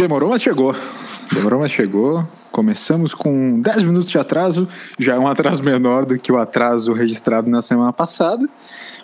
[0.00, 0.74] Demorou, mas chegou.
[1.30, 2.26] Demorou, mas chegou.
[2.50, 4.66] Começamos com 10 minutos de atraso,
[4.98, 8.48] já é um atraso menor do que o atraso registrado na semana passada,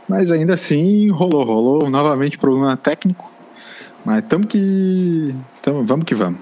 [0.09, 3.31] mas ainda assim rolou, rolou novamente problema técnico.
[4.07, 5.35] Mas tamo que.
[5.61, 6.41] Tamo, vamos que vamos.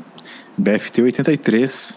[0.56, 1.96] BFT 83.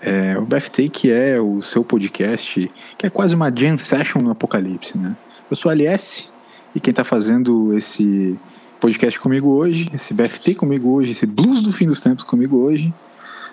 [0.00, 4.30] É, o BFT que é o seu podcast, que é quase uma jam session no
[4.30, 5.16] apocalipse, né?
[5.50, 6.28] Eu sou a LS
[6.72, 8.38] e quem está fazendo esse
[8.84, 12.92] podcast comigo hoje, esse BFT comigo hoje, esse blues do fim dos tempos comigo hoje,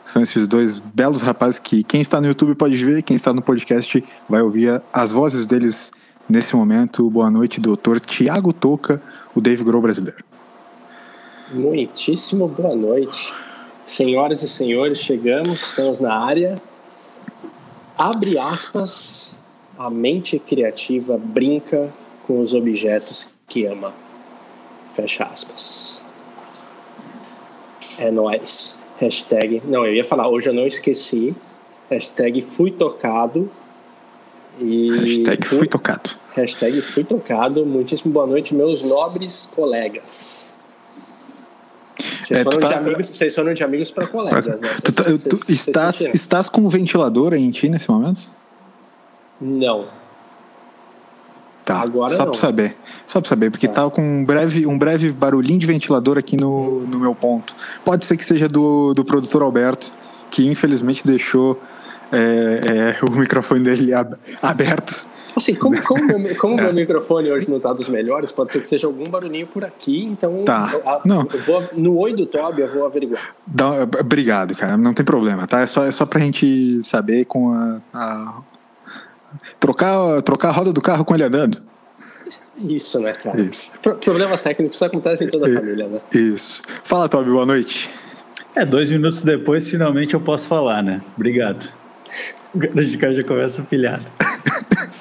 [0.04, 3.42] são esses dois belos rapazes que quem está no YouTube pode ver, quem está no
[3.42, 5.94] podcast vai ouvir as vozes deles
[6.28, 7.10] nesse momento.
[7.10, 9.02] Boa noite, doutor Tiago Toca,
[9.34, 10.22] o Dave Grohl brasileiro.
[11.54, 13.34] Muitíssimo boa noite.
[13.86, 16.62] Senhoras e senhores, chegamos, estamos na área.
[17.98, 19.34] Abre aspas,
[19.80, 21.90] a mente criativa brinca
[22.28, 23.94] com os objetos que ama.
[24.94, 26.06] Fecha aspas.
[27.98, 28.78] É nóis.
[29.00, 29.62] Hashtag.
[29.66, 31.36] Não, eu ia falar, hoje eu não esqueci.
[31.90, 33.50] Hashtag fui tocado.
[34.60, 36.10] E hashtag fui tocado.
[36.34, 37.66] Hashtag fui tocado.
[37.66, 40.56] Muitíssimo boa noite, meus nobres colegas.
[42.22, 42.68] Vocês, é, foram, tá...
[42.68, 44.70] de amigos, vocês foram de amigos para colegas, né?
[44.84, 48.32] Tu, tá, tu estás, estás com um ventilador em ti nesse momento?
[49.40, 50.01] Não.
[51.64, 52.76] Tá, Agora só para saber.
[53.06, 53.84] Só para saber, porque tá.
[53.84, 57.56] tá com um breve, um breve barulhinho de ventilador aqui no, no meu ponto.
[57.86, 59.94] Pode ser que seja do, do produtor Alberto,
[60.30, 61.60] que infelizmente deixou
[62.12, 63.92] é, é, o microfone dele
[64.42, 65.10] aberto.
[65.36, 66.64] Assim, como, como, meu, como é.
[66.64, 70.04] meu microfone hoje não está dos melhores, pode ser que seja algum barulhinho por aqui,
[70.04, 70.72] então tá.
[70.74, 71.28] eu, não.
[71.32, 73.34] Eu vou, no oi do Toby eu vou averiguar.
[73.48, 75.62] Dá, obrigado, cara, não tem problema, tá?
[75.62, 78.42] É só, é só pra gente saber com a, a
[79.62, 81.62] Trocar, trocar a roda do carro com ele andando.
[82.68, 83.40] Isso, né, cara?
[83.40, 83.72] Isso.
[83.80, 86.00] Problemas técnicos acontecem em toda a família, né?
[86.16, 86.64] Isso.
[86.84, 87.88] Fala, Toby, boa noite.
[88.56, 91.00] É, dois minutos depois, finalmente eu posso falar, né?
[91.16, 91.72] Obrigado.
[92.56, 94.04] O cara de cá já começa pilhado.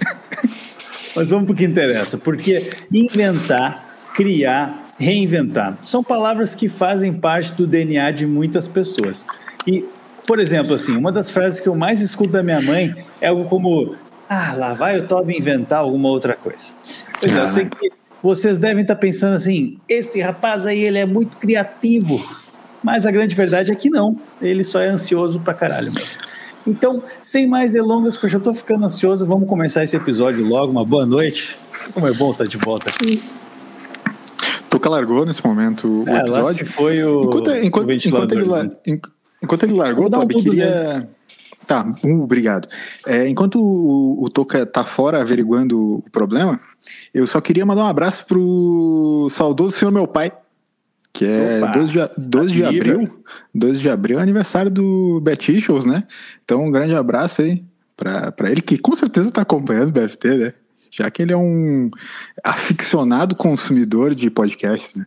[1.17, 7.55] Mas vamos para o que interessa, porque inventar, criar, reinventar são palavras que fazem parte
[7.55, 9.27] do DNA de muitas pessoas.
[9.67, 9.87] E,
[10.27, 13.47] por exemplo, assim, uma das frases que eu mais escuto da minha mãe é algo
[13.47, 13.97] como
[14.33, 16.73] ah, lá vai o Toby inventar alguma outra coisa.
[17.21, 17.91] Pois é, eu sei que
[18.23, 22.25] vocês devem estar pensando assim: esse rapaz aí ele é muito criativo.
[22.81, 24.17] Mas a grande verdade é que não.
[24.41, 26.19] Ele só é ansioso pra caralho mesmo.
[26.65, 30.71] Então, sem mais delongas, porque eu já tô ficando ansioso, vamos começar esse episódio logo.
[30.71, 31.59] Uma boa noite.
[31.93, 33.21] Como é bom estar de volta aqui.
[34.71, 36.67] Toca largou nesse momento o é, episódio.
[36.67, 37.25] foi o.
[37.25, 38.71] Enquanto, enquanto, enquanto, ele,
[39.43, 41.09] enquanto ele largou, Toby, queria.
[41.71, 42.67] Tá, obrigado.
[43.07, 46.61] É, enquanto o, o Toca tá fora averiguando o problema,
[47.15, 50.33] eu só queria mandar um abraço pro saudoso senhor meu pai,
[51.13, 53.23] que é Opa, 12 de, 12 de abril.
[53.55, 56.03] 12 de abril é aniversário do Betishos, né?
[56.45, 57.63] Então, um grande abraço aí
[57.97, 60.55] pra, pra ele, que com certeza tá acompanhando o BFT, né?
[60.91, 61.89] Já que ele é um
[62.43, 65.07] aficionado consumidor de podcasts, né?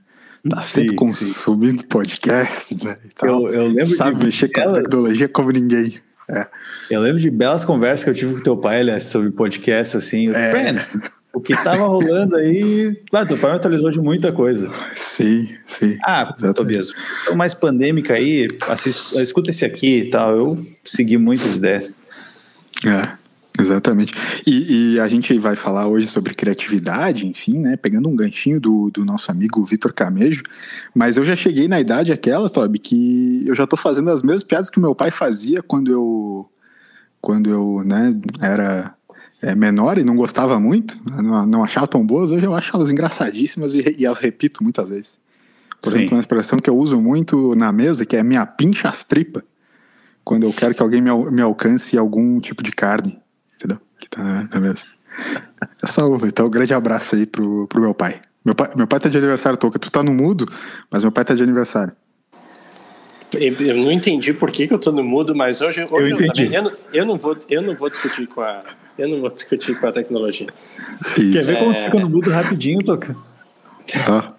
[0.49, 1.87] Tá sempre sim, consumindo sim.
[1.87, 2.97] podcasts, né?
[3.21, 6.01] Eu, eu lembro Sabe mexer com a tecnologia como ninguém.
[6.29, 6.47] É.
[6.89, 10.29] Eu lembro de belas conversas que eu tive com teu pai né, sobre podcast, assim.
[10.29, 10.51] É.
[10.51, 10.89] Friends,
[11.33, 12.95] o que tava rolando aí.
[13.09, 14.71] Claro, teu pai me atualizou de muita coisa.
[14.95, 15.97] Sim, sim.
[16.03, 20.35] Ah, Tobias, então mais pandêmica aí, assista, escuta esse aqui e tal.
[20.35, 21.95] Eu segui muitas ideias.
[22.85, 23.22] É.
[23.59, 24.13] Exatamente.
[24.47, 27.77] E, e, a gente vai falar hoje sobre criatividade, enfim, né?
[27.77, 30.41] Pegando um ganchinho do, do nosso amigo Vitor Camejo.
[30.93, 34.43] Mas eu já cheguei na idade aquela, Toby, que eu já tô fazendo as mesmas
[34.43, 36.49] piadas que meu pai fazia quando eu,
[37.21, 38.95] quando eu né, era
[39.39, 42.31] é, menor e não gostava muito, não, não achava tão boas.
[42.31, 45.19] Hoje eu acho elas engraçadíssimas e, e as repito muitas vezes.
[45.79, 45.99] Por Sim.
[45.99, 49.43] exemplo, uma expressão que eu uso muito na mesa, que é minha pincha as tripa,
[50.23, 53.21] quando eu quero que alguém me, me alcance algum tipo de carne
[54.15, 54.83] tá na mesa.
[55.81, 56.27] É só uma.
[56.27, 58.19] Então, um grande abraço aí pro, pro meu pai.
[58.43, 59.79] Meu pai, meu pai tá de aniversário, Toca.
[59.79, 60.51] Tu tá no mudo,
[60.91, 61.93] mas meu pai tá de aniversário.
[63.33, 66.07] Eu não entendi por que, que eu tô no mudo, mas hoje, hoje eu, eu
[66.07, 66.45] entendi.
[66.45, 68.63] Também, eu, não, eu, não vou, eu não vou discutir com a,
[68.97, 70.47] eu não vou discutir com a tecnologia.
[71.17, 71.31] Isso.
[71.31, 71.79] Quer ver como é...
[71.79, 73.15] fica no mudo rapidinho, Toca?
[74.07, 74.33] Ah,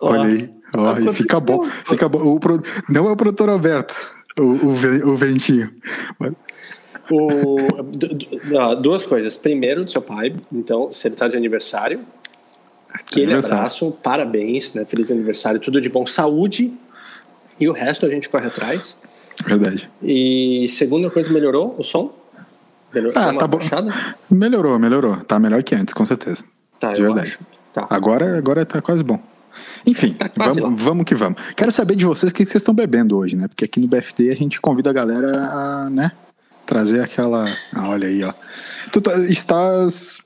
[0.00, 0.50] olha aí.
[0.74, 1.62] Oh, fica bom.
[1.64, 2.18] Fica bom.
[2.34, 2.60] O pro...
[2.88, 3.94] Não é o produtor Alberto,
[4.38, 5.70] o, o, o ventinho.
[7.10, 9.36] O, duas coisas.
[9.36, 10.34] Primeiro, do seu pai.
[10.52, 12.00] Então, se ele está de aniversário,
[12.92, 13.58] aquele aniversário.
[13.58, 14.84] abraço, parabéns, né?
[14.84, 16.06] Feliz aniversário, tudo de bom.
[16.06, 16.72] Saúde.
[17.58, 18.98] E o resto a gente corre atrás.
[19.46, 19.90] Verdade.
[20.02, 22.12] E segunda coisa, melhorou o som?
[22.92, 23.58] Melhorou, ah, tá bom.
[24.30, 25.16] Melhorou, melhorou.
[25.18, 26.44] Tá melhor que antes, com certeza.
[26.78, 27.38] Tá, de verdade.
[27.72, 27.86] Tá.
[27.88, 29.18] Agora, agora tá quase bom.
[29.86, 31.40] Enfim, tá vamos, vamos, que vamos.
[31.56, 33.48] Quero saber de vocês o que vocês estão bebendo hoje, né?
[33.48, 36.12] Porque aqui no BFT a gente convida a galera a, né,
[36.66, 37.50] trazer aquela.
[37.74, 38.32] Ah, olha aí, ó.
[38.90, 40.20] Tu tá, estás.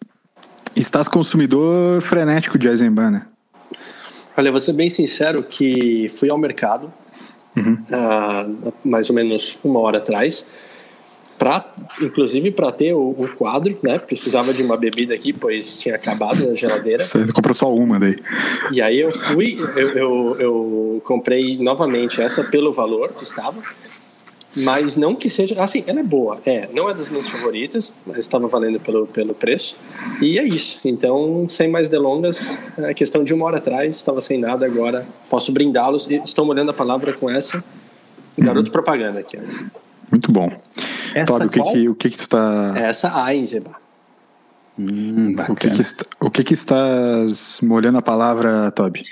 [0.75, 3.27] Estás consumidor frenético de Eisenbahn, né?
[4.37, 6.93] Olha, vou ser bem sincero que fui ao mercado,
[7.57, 7.83] uhum.
[7.91, 10.45] uh, mais ou menos uma hora atrás,
[11.39, 13.99] Pra, inclusive para ter o, o, quadro, né?
[13.99, 17.05] Precisava de uma bebida aqui, pois tinha acabado a geladeira.
[17.05, 18.17] Você comprou só uma daí.
[18.73, 23.63] E aí eu fui, eu, eu, eu comprei novamente essa pelo valor que estava,
[24.57, 25.63] mas não que seja.
[25.63, 26.69] Assim, ela é boa, é.
[26.73, 29.77] Não é das minhas favoritas, mas estava valendo pelo, pelo preço.
[30.21, 30.81] E é isso.
[30.85, 35.53] Então, sem mais delongas, a questão de uma hora atrás, estava sem nada, agora posso
[35.53, 36.11] brindá-los.
[36.11, 37.63] Estou molhando a palavra com essa.
[38.39, 38.73] Garoto uhum.
[38.73, 39.39] propaganda aqui.
[40.11, 40.51] Muito bom.
[41.15, 42.75] Essa Todd, o que, que, o que que tu tá...
[42.77, 43.77] Essa Eisenbach.
[44.79, 49.05] Hum, o que que, está, o que que estás molhando a palavra, Toby?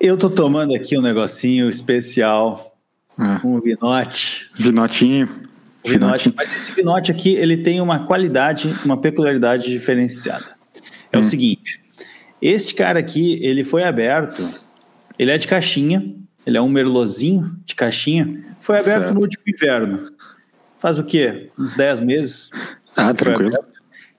[0.00, 2.73] Eu tô tomando aqui um negocinho especial,
[3.18, 3.40] ah.
[3.44, 4.50] um vinote.
[4.54, 5.28] Vinotinho.
[5.84, 6.32] Vinote.
[6.34, 10.56] Mas esse vinote aqui, ele tem uma qualidade, uma peculiaridade diferenciada.
[11.12, 11.20] É hum.
[11.20, 11.80] o seguinte,
[12.40, 14.48] este cara aqui, ele foi aberto,
[15.18, 16.14] ele é de caixinha,
[16.46, 19.14] ele é um merlozinho de caixinha, foi aberto certo.
[19.14, 20.14] no último inverno
[20.84, 21.50] faz o quê?
[21.58, 22.50] Uns 10 meses.
[22.94, 23.56] Ah, tranquilo.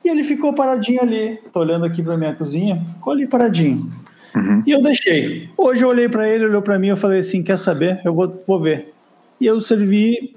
[0.04, 1.40] E ele ficou paradinho ali.
[1.54, 3.94] Tô olhando aqui pra minha cozinha, ficou ali paradinho.
[4.36, 4.64] Uhum.
[4.66, 5.50] E eu deixei.
[5.58, 8.02] Hoje eu olhei para ele, olhou para mim, eu falei assim: quer saber?
[8.04, 8.94] Eu vou, vou ver.
[9.40, 10.36] E eu servi.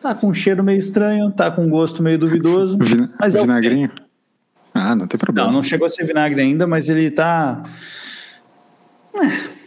[0.00, 2.78] Tá com um cheiro meio estranho, tá com um gosto meio duvidoso.
[2.80, 3.90] Vina, mas é vinagrinho?
[4.72, 5.48] Ah, não tem problema.
[5.48, 7.62] Não, não chegou a ser vinagre ainda, mas ele tá.
[9.16, 9.58] É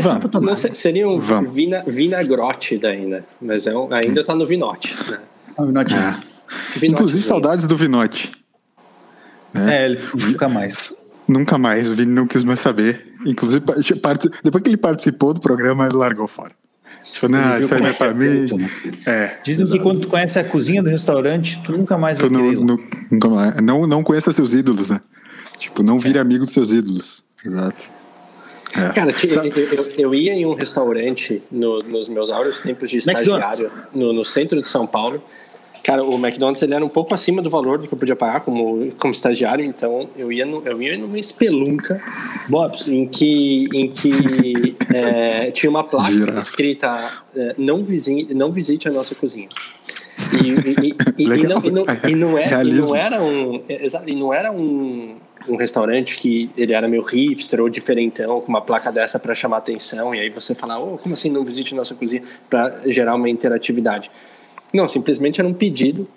[0.00, 0.40] Vamos.
[0.40, 3.22] Não, seria um vina, vinagrote daí, né?
[3.40, 4.96] Mas é um, ainda está no vinote.
[5.10, 5.20] Né?
[5.58, 5.94] Um vinote.
[5.94, 5.98] É.
[6.78, 8.32] Vinote Inclusive, saudades do vinote.
[9.54, 10.92] É, é ele nunca mais.
[11.26, 13.14] Nunca mais, o Vini não quis mais saber.
[13.24, 13.64] Inclusive,
[14.42, 16.52] depois que ele participou do programa, ele largou fora.
[17.02, 18.46] Tipo, não, isso aí não é pra mim.
[18.56, 18.70] Né?
[19.06, 19.78] É, Dizem exato.
[19.78, 22.78] que quando tu conhece a cozinha do restaurante, tu nunca mais vai tu não, não,
[23.10, 23.62] nunca mais.
[23.62, 25.00] Não, não conheça seus ídolos, né?
[25.58, 26.20] Tipo, não vire é.
[26.20, 27.22] amigo dos seus ídolos.
[27.44, 27.90] Exato.
[28.76, 28.92] É.
[28.92, 33.70] Cara, eu, eu, eu, ia em um restaurante no, nos meus áureos tempos de estagiário
[33.94, 35.22] no, no, centro de São Paulo.
[35.84, 38.40] Cara, o McDonald's ele era um pouco acima do valor do que eu podia pagar
[38.40, 42.02] como, como estagiário, então eu ia, no, eu ia numa espelunca
[42.48, 42.88] Bobs.
[42.88, 48.90] em que, em que é, tinha uma placa escrita é, não, visite, não visite a
[48.90, 49.48] nossa cozinha.
[50.32, 51.84] E, e, e, e, não, e, não,
[52.16, 53.62] não, era, e não era um.
[54.06, 55.16] E não era um
[55.48, 59.58] um restaurante que ele era meio hipster ou diferentão, com uma placa dessa para chamar
[59.58, 63.28] atenção, e aí você fala, oh, como assim não visite nossa cozinha para gerar uma
[63.28, 64.10] interatividade?
[64.72, 66.08] Não, simplesmente era um pedido,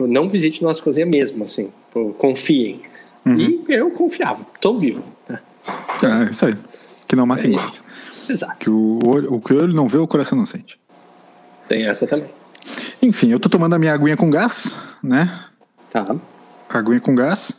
[0.00, 1.70] não visite nossa cozinha mesmo, assim,
[2.18, 2.80] confiem.
[3.26, 3.38] Uhum.
[3.38, 5.02] E eu confiava, estou vivo.
[5.28, 5.38] Né?
[6.02, 6.56] É, isso aí.
[7.06, 7.80] Que não mata é gosta.
[8.28, 8.56] Exato.
[8.58, 10.78] Que o, olho, o que o olho não vê, o coração não sente.
[11.66, 12.30] Tem essa também.
[13.02, 15.44] Enfim, eu tô tomando a minha aguinha com gás, né?
[15.90, 16.04] Tá.
[16.68, 17.56] Aguinha com gás.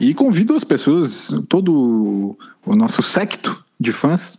[0.00, 4.38] E convido as pessoas, todo o nosso secto de fãs,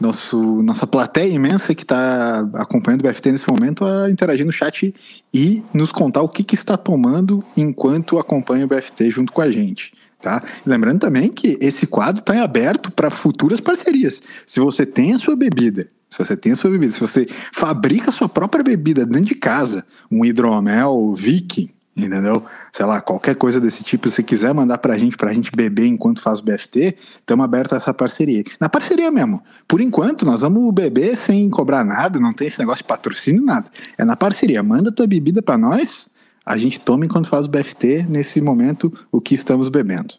[0.00, 4.94] nosso, nossa plateia imensa que está acompanhando o BFT nesse momento a interagir no chat
[5.32, 9.50] e nos contar o que, que está tomando enquanto acompanha o BFT junto com a
[9.50, 9.92] gente.
[10.20, 10.42] Tá?
[10.64, 14.22] Lembrando também que esse quadro está aberto para futuras parcerias.
[14.46, 18.10] Se você tem a sua bebida, se você tem a sua bebida, se você fabrica
[18.10, 22.44] a sua própria bebida dentro de casa, um hidromel viking, entendeu?
[22.72, 26.20] Sei lá, qualquer coisa desse tipo, se quiser mandar pra gente, pra gente beber enquanto
[26.20, 28.44] faz o BFT, estamos abertos a essa parceria.
[28.60, 29.42] Na parceria mesmo.
[29.66, 33.70] Por enquanto, nós vamos beber sem cobrar nada, não tem esse negócio de patrocínio, nada.
[33.96, 34.62] É na parceria.
[34.62, 36.08] Manda tua bebida para nós,
[36.44, 40.14] a gente toma enquanto faz o BFT, nesse momento, o que estamos bebendo.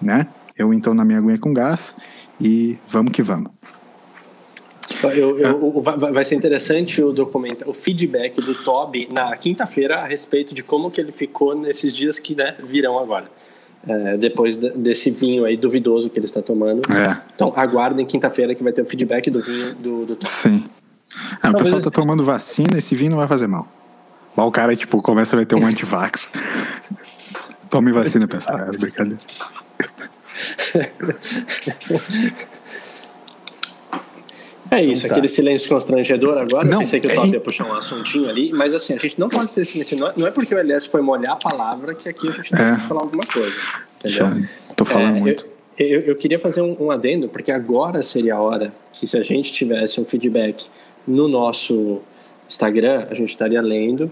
[0.00, 0.26] Né?
[0.56, 1.94] Eu então na minha aguinha com gás
[2.40, 3.52] e vamos que vamos.
[5.10, 10.54] Eu, eu, vai ser interessante o documento, o feedback do Toby na quinta-feira a respeito
[10.54, 13.26] de como que ele ficou nesses dias que né, virão agora.
[13.86, 16.82] É, depois desse vinho aí duvidoso que ele está tomando.
[16.92, 17.20] É.
[17.34, 20.30] Então aguardem quinta-feira que vai ter o feedback do vinho do, do Toby.
[20.30, 20.64] Sim.
[21.42, 23.66] É, o pessoal está tomando vacina, esse vinho não vai fazer mal.
[24.36, 26.32] Mas o cara, tipo, começa a vai ter um antivax.
[27.68, 28.60] Tome vacina, pessoal.
[28.60, 29.18] É brincadeira.
[34.72, 36.64] É isso, então, aquele silêncio constrangedor agora.
[36.64, 37.26] Não, eu pensei que eu é...
[37.26, 39.98] ia puxar um assuntinho ali, mas assim, a gente não pode ter silêncio.
[40.16, 42.70] Não é porque o LS foi molhar a palavra que aqui a gente não é.
[42.70, 43.58] pode falar alguma coisa.
[43.98, 44.26] Entendeu?
[44.26, 45.46] Já tô falando é, muito.
[45.78, 49.16] Eu, eu, eu, queria fazer um, um adendo, porque agora seria a hora que se
[49.16, 50.66] a gente tivesse um feedback
[51.06, 52.00] no nosso
[52.48, 54.10] Instagram, a gente estaria lendo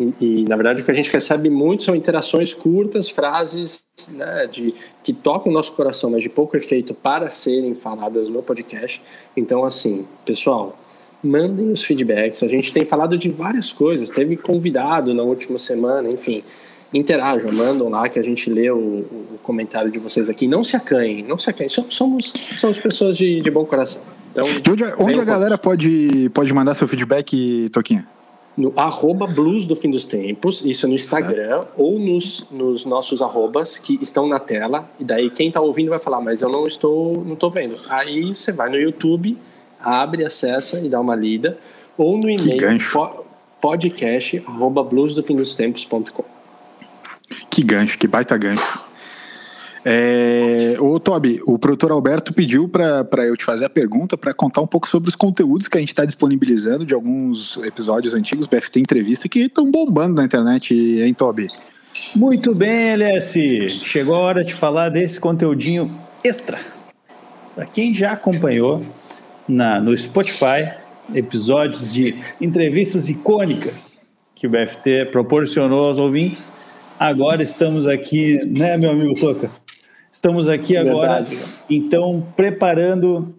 [0.00, 4.48] E, e, na verdade o que a gente recebe muito são interações curtas, frases né,
[4.50, 9.02] de, que tocam o nosso coração, mas de pouco efeito para serem faladas no podcast.
[9.36, 10.78] Então, assim, pessoal,
[11.22, 12.42] mandem os feedbacks.
[12.42, 16.42] A gente tem falado de várias coisas, teve convidado na última semana, enfim.
[16.92, 20.48] Interajam, mandam lá que a gente lê o, o comentário de vocês aqui.
[20.48, 21.68] Não se acanhem, não se acanhem.
[21.68, 24.02] Somos, somos pessoas de, de bom coração.
[24.32, 28.06] Então, de onde, onde a galera pode, pode mandar seu feedback, Toquinha?
[28.60, 31.72] No arroba blues do fim dos tempos, isso no Instagram, certo.
[31.76, 35.98] ou nos, nos nossos arrobas que estão na tela, e daí quem está ouvindo vai
[35.98, 37.78] falar, mas eu não estou, não estou vendo.
[37.88, 39.36] Aí você vai no YouTube,
[39.80, 41.58] abre, acessa e dá uma lida,
[41.96, 42.78] ou no e-mail
[43.60, 46.24] podcast arroba bluesdofindostempos.com.
[47.48, 48.89] Que gancho, que baita gancho.
[49.84, 54.60] É, ô, Toby, o produtor Alberto pediu para eu te fazer a pergunta para contar
[54.60, 58.80] um pouco sobre os conteúdos que a gente está disponibilizando de alguns episódios antigos, BFT
[58.80, 61.46] Entrevista, que estão bombando na internet, hein, Toby?
[62.14, 63.70] Muito bem, LS.
[63.70, 65.90] Chegou a hora de falar desse conteúdinho
[66.22, 66.60] extra.
[67.54, 68.78] Para quem já acompanhou
[69.48, 70.74] na, no Spotify,
[71.14, 76.52] episódios de entrevistas icônicas que o BFT proporcionou aos ouvintes,
[76.98, 79.50] agora estamos aqui, né, meu amigo Toca?
[80.12, 81.38] Estamos aqui agora, Verdade.
[81.68, 83.34] então, preparando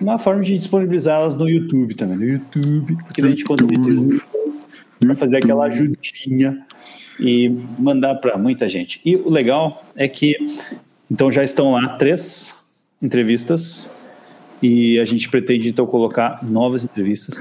[0.00, 2.16] uma forma de disponibilizá-las no YouTube também.
[2.16, 4.22] No YouTube, porque a gente consegue
[5.16, 6.64] fazer aquela ajudinha
[7.20, 7.48] e
[7.78, 9.00] mandar para muita gente.
[9.04, 10.36] E o legal é que,
[11.10, 12.54] então, já estão lá três
[13.02, 13.88] entrevistas
[14.62, 17.40] e a gente pretende, então, colocar novas entrevistas.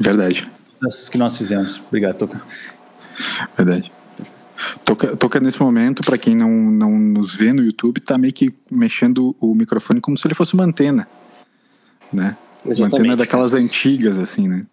[0.00, 0.48] Verdade.
[0.86, 1.80] Essas que nós fizemos.
[1.88, 2.40] Obrigado, Toca.
[3.56, 3.92] Verdade.
[4.84, 8.52] Toca, toca nesse momento, para quem não, não nos vê no YouTube, tá meio que
[8.70, 11.06] mexendo o microfone como se ele fosse uma antena.
[12.12, 12.36] Né?
[12.66, 12.80] Exatamente.
[12.80, 14.66] Uma antena daquelas antigas, assim, né?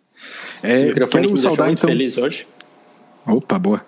[0.64, 1.90] É, quero que saudar então.
[1.90, 2.48] Feliz hoje.
[3.28, 3.86] Opa, boa.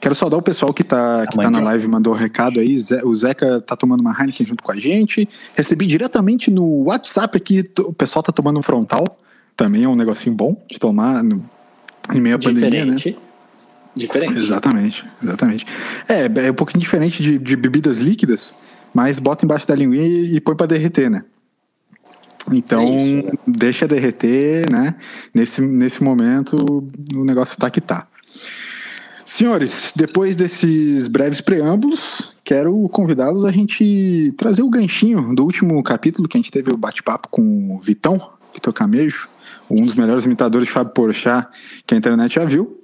[0.00, 2.76] Quero saudar o pessoal que tá, que tá na live, mandou um recado aí.
[3.04, 5.28] O Zeca tá tomando uma Heineken junto com a gente.
[5.56, 9.18] Recebi diretamente no WhatsApp aqui, o pessoal tá tomando um frontal.
[9.56, 11.44] Também é um negocinho bom de tomar no,
[12.12, 12.96] em meio à pandemia, né?
[13.96, 14.38] Diferente.
[14.38, 15.66] Exatamente, exatamente.
[16.08, 18.54] É, é um pouquinho diferente de, de bebidas líquidas,
[18.92, 21.24] mas bota embaixo da linguinha e, e põe para derreter, né?
[22.52, 23.32] Então, é isso, né?
[23.46, 24.96] deixa derreter, né?
[25.32, 26.56] Nesse, nesse momento,
[27.14, 28.06] o negócio tá que tá.
[29.24, 36.28] Senhores, depois desses breves preâmbulos, quero convidá-los a gente trazer o ganchinho do último capítulo
[36.28, 38.20] que a gente teve o bate-papo com o Vitão,
[38.52, 39.28] Vitor Camejo,
[39.70, 41.48] um dos melhores imitadores de Fábio Porchat
[41.86, 42.83] que a internet já viu.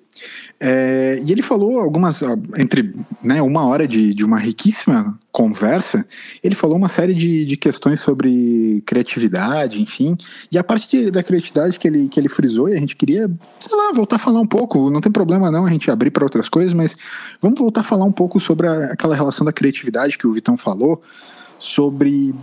[0.58, 2.22] É, e ele falou algumas,
[2.58, 6.06] entre né, uma hora de, de uma riquíssima conversa,
[6.42, 10.16] ele falou uma série de, de questões sobre criatividade, enfim.
[10.52, 13.30] E a parte de, da criatividade que ele, que ele frisou, e a gente queria,
[13.58, 14.90] sei lá, voltar a falar um pouco.
[14.90, 16.96] Não tem problema não a gente abrir para outras coisas, mas
[17.40, 20.56] vamos voltar a falar um pouco sobre a, aquela relação da criatividade que o Vitão
[20.56, 21.02] falou,
[21.58, 22.34] sobre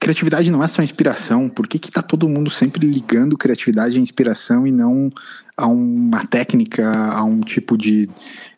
[0.00, 1.48] criatividade não é só inspiração.
[1.48, 5.10] Por que, que tá todo mundo sempre ligando criatividade à inspiração e não
[5.56, 8.08] a uma técnica, a um tipo de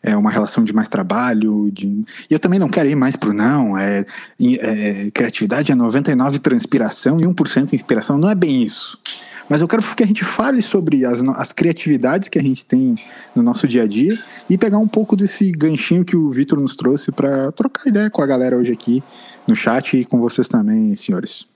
[0.03, 1.71] é, uma relação de mais trabalho.
[1.71, 1.87] De...
[2.29, 3.77] E eu também não quero ir mais pro não.
[3.77, 4.05] É,
[4.39, 8.17] é, criatividade é 99 transpiração e 1% inspiração.
[8.17, 8.99] Não é bem isso.
[9.47, 12.95] Mas eu quero que a gente fale sobre as, as criatividades que a gente tem
[13.35, 16.75] no nosso dia a dia e pegar um pouco desse ganchinho que o Vitor nos
[16.75, 19.03] trouxe para trocar ideia com a galera hoje aqui
[19.47, 21.47] no chat e com vocês também, senhores.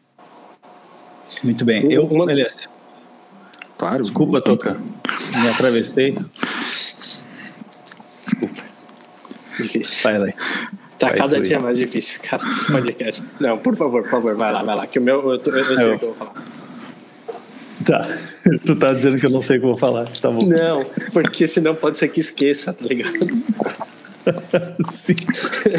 [1.44, 1.92] Muito bem.
[1.92, 2.73] Eu, beleza.
[3.78, 4.04] Claro.
[4.04, 4.78] Desculpa, Toca.
[5.36, 6.18] Me atravessei.
[8.18, 8.64] Desculpa.
[9.58, 10.04] Difícil.
[10.04, 10.28] Vai lá.
[10.98, 13.24] Tá vai cada dia mais difícil, cara, esse podcast.
[13.40, 14.88] Não, por favor, por favor, vai lá, vai lá.
[14.88, 16.46] Que o meu, eu, eu, eu sei o que eu vou falar.
[17.86, 18.08] Tá.
[18.66, 20.06] Tu tá dizendo que eu não sei o que eu vou falar.
[20.06, 20.46] Tá bom.
[20.46, 23.14] Não, porque senão pode ser que esqueça, tá ligado?
[24.90, 25.16] Sim.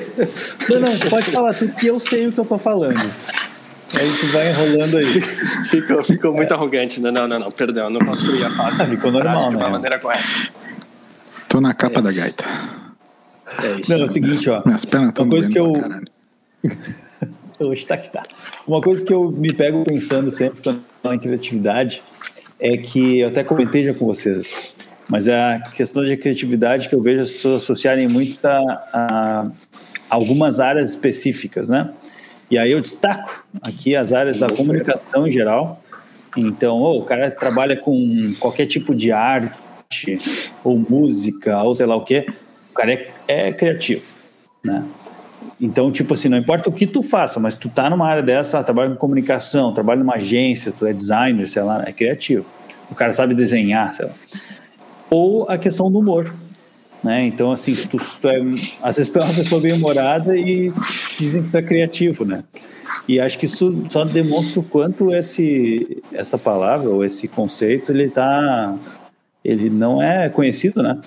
[0.69, 3.01] Não, não, pode falar tudo que eu sei o que eu tô falando.
[3.99, 5.21] Aí tu vai enrolando aí.
[5.65, 6.57] Ficou, ficou muito é.
[6.57, 7.01] arrogante.
[7.01, 8.83] Não, não, não, não, perdão, não construí a fase.
[8.83, 9.59] Ah, ficou normal, né?
[9.59, 10.25] De uma maneira correta.
[11.49, 12.45] Tô na capa é da gaita.
[13.63, 13.91] É isso.
[13.91, 14.63] Não, é o seguinte, ó.
[14.65, 15.73] Minhas pernas estão Uma coisa que eu.
[17.69, 18.23] Hoje tá que tá.
[18.67, 20.83] Uma coisa que eu me pego pensando sempre quando
[21.15, 22.03] em criatividade
[22.59, 24.75] é que eu até comentei já com vocês,
[25.09, 28.59] mas é a questão de criatividade que eu vejo as pessoas associarem muito a,
[28.93, 29.51] a
[30.09, 31.91] algumas áreas específicas, né?
[32.51, 35.83] E aí eu destaco aqui as áreas da comunicação em geral.
[36.37, 40.19] Então, oh, o cara trabalha com qualquer tipo de arte,
[40.63, 42.27] ou música, ou sei lá o quê,
[42.71, 44.05] o cara é, é criativo,
[44.65, 44.85] né?
[45.61, 48.63] Então, tipo assim, não importa o que tu faça, mas tu tá numa área dessa,
[48.65, 52.47] trabalha com comunicação, trabalha numa agência, tu é designer, sei lá, é criativo.
[52.91, 54.13] O cara sabe desenhar, sei lá.
[55.09, 56.35] Ou a questão do humor.
[57.05, 57.27] Né?
[57.27, 58.41] Então, assim, tu, tu é,
[58.83, 60.73] às vezes tu é uma pessoa bem humorada e
[61.19, 62.43] dizem que tu é criativo, né?
[63.07, 68.09] E acho que isso só demonstra o quanto esse, essa palavra ou esse conceito ele
[68.09, 68.75] tá,
[69.45, 70.99] ele não é conhecido, né?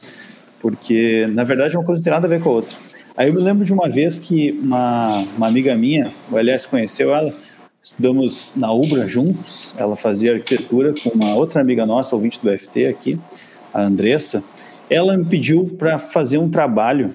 [0.61, 2.77] Porque na verdade uma coisa não tem nada a ver com a outra.
[3.15, 7.15] Aí eu me lembro de uma vez que uma, uma amiga minha, o Elias conheceu
[7.15, 7.33] ela,
[7.81, 9.73] estudamos na Ubra juntos.
[9.75, 13.19] Ela fazia arquitetura com uma outra amiga nossa, ouvinte do FT aqui,
[13.73, 14.43] a Andressa.
[14.89, 17.11] Ela me pediu para fazer um trabalho,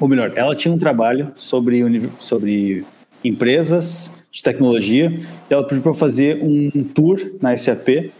[0.00, 1.82] ou melhor, ela tinha um trabalho sobre,
[2.18, 2.84] sobre
[3.22, 5.12] empresas de tecnologia
[5.50, 8.10] e ela pediu para fazer um tour na SAP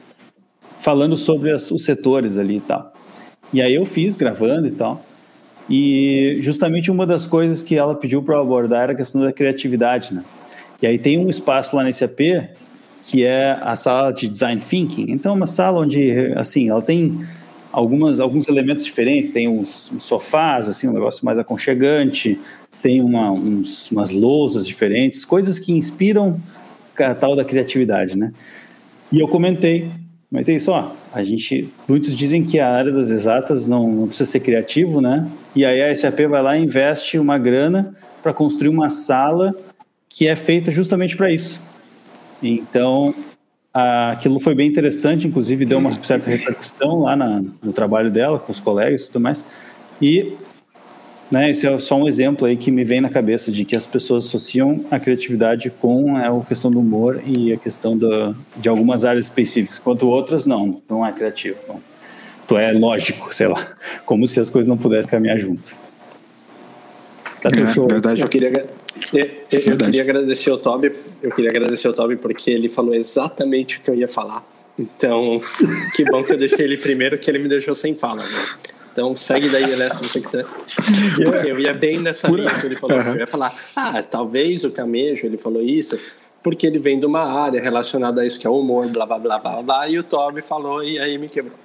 [0.81, 2.93] falando sobre as, os setores ali e tal.
[3.53, 5.05] E aí eu fiz, gravando e tal.
[5.69, 10.13] E justamente uma das coisas que ela pediu para abordar era a questão da criatividade,
[10.13, 10.23] né?
[10.83, 12.21] E aí tem um espaço lá na SAP
[13.03, 15.07] que é a sala de design thinking.
[15.09, 17.25] Então é uma sala onde assim, ela tem
[17.75, 22.39] algumas alguns elementos diferentes, tem uns, uns sofás assim, um negócio mais aconchegante,
[22.81, 26.41] tem uma, uns, umas lousas diferentes, coisas que inspiram
[26.99, 28.33] a tal da criatividade, né?
[29.11, 29.91] E eu comentei,
[30.31, 34.41] comentei só, a gente, muitos dizem que a área das exatas não, não precisa ser
[34.41, 35.27] criativo, né?
[35.57, 39.55] E aí a SAP vai lá e investe uma grana para construir uma sala
[40.09, 41.61] que é feita justamente para isso.
[42.41, 43.13] Então,
[43.75, 48.53] aquilo foi bem interessante, inclusive deu uma certa repercussão lá na, no trabalho dela, com
[48.53, 49.45] os colegas e tudo mais.
[50.01, 50.35] E
[51.31, 53.87] né, esse é só um exemplo aí que me vem na cabeça de que as
[53.87, 58.69] pessoas associam a criatividade com é, a questão do humor e a questão da, de
[58.69, 61.59] algumas áreas específicas, enquanto outras não, não é criativo.
[61.67, 61.81] Não.
[62.47, 63.67] Tu é lógico, sei lá,
[64.07, 65.83] como se as coisas não pudessem caminhar juntas.
[67.41, 67.89] Tá é, show.
[67.89, 68.21] Verdade.
[68.21, 68.67] Eu queria,
[69.13, 72.95] eu, eu, eu queria agradecer ao Toby, eu queria agradecer ao Toby porque ele falou
[72.95, 74.45] exatamente o que eu ia falar.
[74.79, 75.41] Então,
[75.95, 78.25] que bom que eu deixei ele primeiro, que ele me deixou sem fala.
[78.25, 78.47] Né?
[78.93, 80.47] Então segue daí, Elé, se você quiser.
[81.45, 82.97] Eu ia bem nessa linha que ele falou.
[82.97, 85.99] Eu ia falar, ah, talvez o camejo, ele falou isso,
[86.43, 89.39] porque ele vem de uma área relacionada a isso que é humor, blá blá blá
[89.39, 91.57] blá blá, e o Toby falou, e aí me quebrou.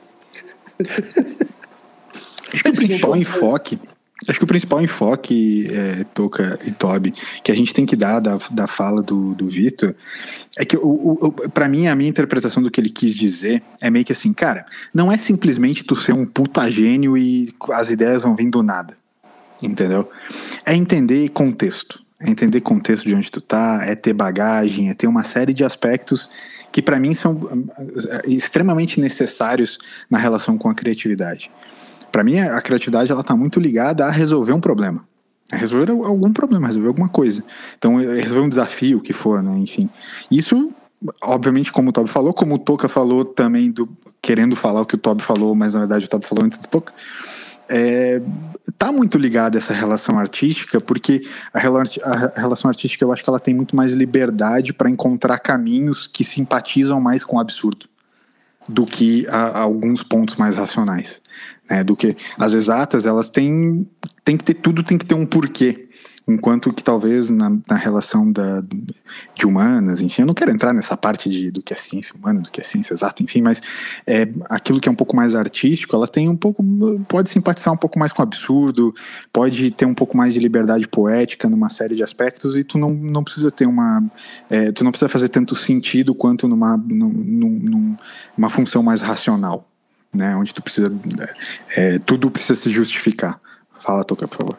[2.51, 3.77] Acho que o principal enfoque
[4.27, 8.19] Acho que o principal enfoque, é, Toca e Toby, que a gente tem que dar
[8.19, 9.95] da, da fala do, do Vitor,
[10.57, 13.89] é que, o, o, para mim, a minha interpretação do que ele quis dizer é
[13.89, 18.23] meio que assim, cara, não é simplesmente tu ser um puta gênio e as ideias
[18.23, 18.97] vão vir do nada,
[19.63, 20.09] entendeu?
[20.65, 25.07] É entender contexto, é entender contexto de onde tu tá, é ter bagagem, é ter
[25.07, 26.27] uma série de aspectos
[26.71, 29.77] que para mim são é, extremamente necessários
[30.09, 31.49] na relação com a criatividade.
[32.11, 35.07] Para mim, a criatividade ela está muito ligada a resolver um problema.
[35.51, 37.43] A resolver algum problema, resolver alguma coisa.
[37.77, 39.57] Então, é, resolver um desafio que for, né?
[39.57, 39.89] Enfim.
[40.29, 40.71] Isso,
[41.23, 43.89] obviamente, como o Toby falou, como o Toca falou também, do,
[44.21, 46.67] querendo falar o que o Toby falou, mas na verdade o Toby falou antes do
[46.67, 46.93] Toca.
[47.67, 48.21] É,
[48.77, 51.21] tá muito ligada essa relação artística, porque
[51.53, 56.07] a, a, relação artística eu acho que ela tem muito mais liberdade para encontrar caminhos
[56.07, 57.87] que simpatizam mais com o absurdo
[58.67, 61.21] do que a, a alguns pontos mais racionais
[61.69, 63.87] né, do que as exatas, elas têm,
[64.23, 65.85] têm que ter tudo, tem que ter um porquê.
[66.27, 70.95] Enquanto que talvez na, na relação da, de humanas, enfim, eu não quero entrar nessa
[70.95, 73.59] parte de, do que é ciência humana, do que é ciência exata, enfim, mas
[74.05, 76.63] é, aquilo que é um pouco mais artístico, ela tem um pouco,
[77.07, 78.93] pode simpatizar um pouco mais com o absurdo,
[79.33, 82.91] pode ter um pouco mais de liberdade poética numa série de aspectos e tu não,
[82.91, 84.03] não precisa ter uma,
[84.51, 87.97] é, tu não precisa fazer tanto sentido quanto numa, num,
[88.37, 89.68] numa função mais racional
[90.13, 90.35] né?
[90.35, 90.91] Onde tu precisa.
[91.75, 93.39] É, tudo precisa se justificar.
[93.79, 94.57] Fala, Toca, por favor.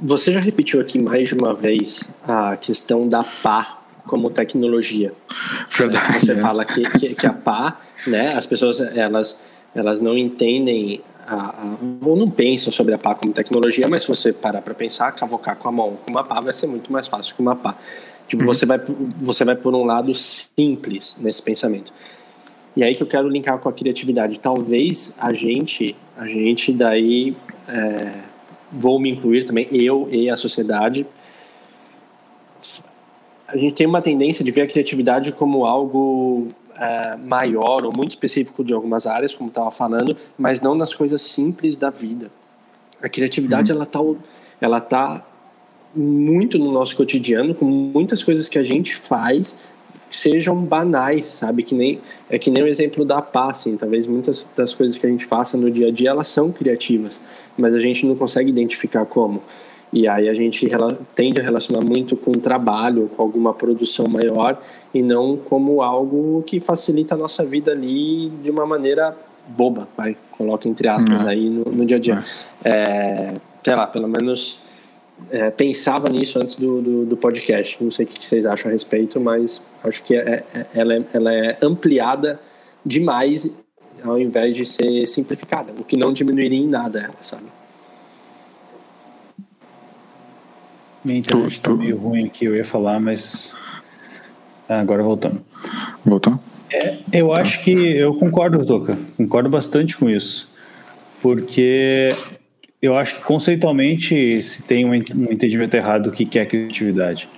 [0.00, 5.12] Você já repetiu aqui mais de uma vez a questão da pá como tecnologia.
[5.70, 6.20] Verdade.
[6.20, 6.36] Você é.
[6.36, 8.34] fala que, que, que, a pá, né?
[8.34, 9.38] As pessoas elas,
[9.74, 14.08] elas não entendem a, a, ou não pensam sobre a pá como tecnologia, mas se
[14.08, 17.08] você parar para pensar, cavocar com a mão com uma pá vai ser muito mais
[17.08, 17.74] fácil que uma pá.
[18.28, 18.48] Tipo, uhum.
[18.48, 18.80] você vai
[19.18, 21.92] você vai por um lado simples nesse pensamento.
[22.76, 24.38] E aí que eu quero linkar com a criatividade.
[24.38, 27.34] Talvez a gente, a gente daí,
[27.66, 28.12] é,
[28.70, 31.06] vou me incluir também, eu e a sociedade,
[33.48, 38.10] a gente tem uma tendência de ver a criatividade como algo é, maior ou muito
[38.10, 42.30] específico de algumas áreas, como estava falando, mas não nas coisas simples da vida.
[43.02, 43.76] A criatividade uhum.
[43.76, 44.00] ela está
[44.60, 45.26] ela tá
[45.94, 49.56] muito no nosso cotidiano, com muitas coisas que a gente faz
[50.10, 51.62] sejam banais, sabe?
[51.62, 55.06] Que nem, é que nem o exemplo da pá, assim, talvez muitas das coisas que
[55.06, 57.20] a gente faça no dia a dia, elas são criativas,
[57.56, 59.42] mas a gente não consegue identificar como.
[59.92, 60.68] E aí a gente
[61.14, 64.60] tende a relacionar muito com o trabalho, com alguma produção maior,
[64.92, 69.16] e não como algo que facilita a nossa vida ali de uma maneira
[69.48, 71.30] boba, vai, coloca entre aspas É.
[71.30, 72.24] aí no, no dia a dia.
[72.64, 74.60] É, sei lá, pelo menos
[75.30, 77.82] é, pensava nisso antes do, do, do podcast.
[77.82, 81.02] Não sei o que vocês acham a respeito, mas acho que é, é- ela, é,
[81.12, 82.40] ela é ampliada
[82.84, 83.50] demais
[84.04, 87.44] ao invés de ser simplificada, o que não diminuiria em nada, ela, sabe?
[91.04, 93.54] Minha internet tá tu- meio ruim aqui, eu ia falar, mas.
[94.68, 95.40] Ah, agora voltando.
[96.04, 96.38] Voltou?
[97.12, 98.98] Eu acho que eu concordo, Toca.
[99.16, 100.50] Concordo bastante com isso.
[101.22, 102.10] Porque
[102.80, 107.28] eu acho que conceitualmente se tem um ent- entendimento errado do que é criatividade.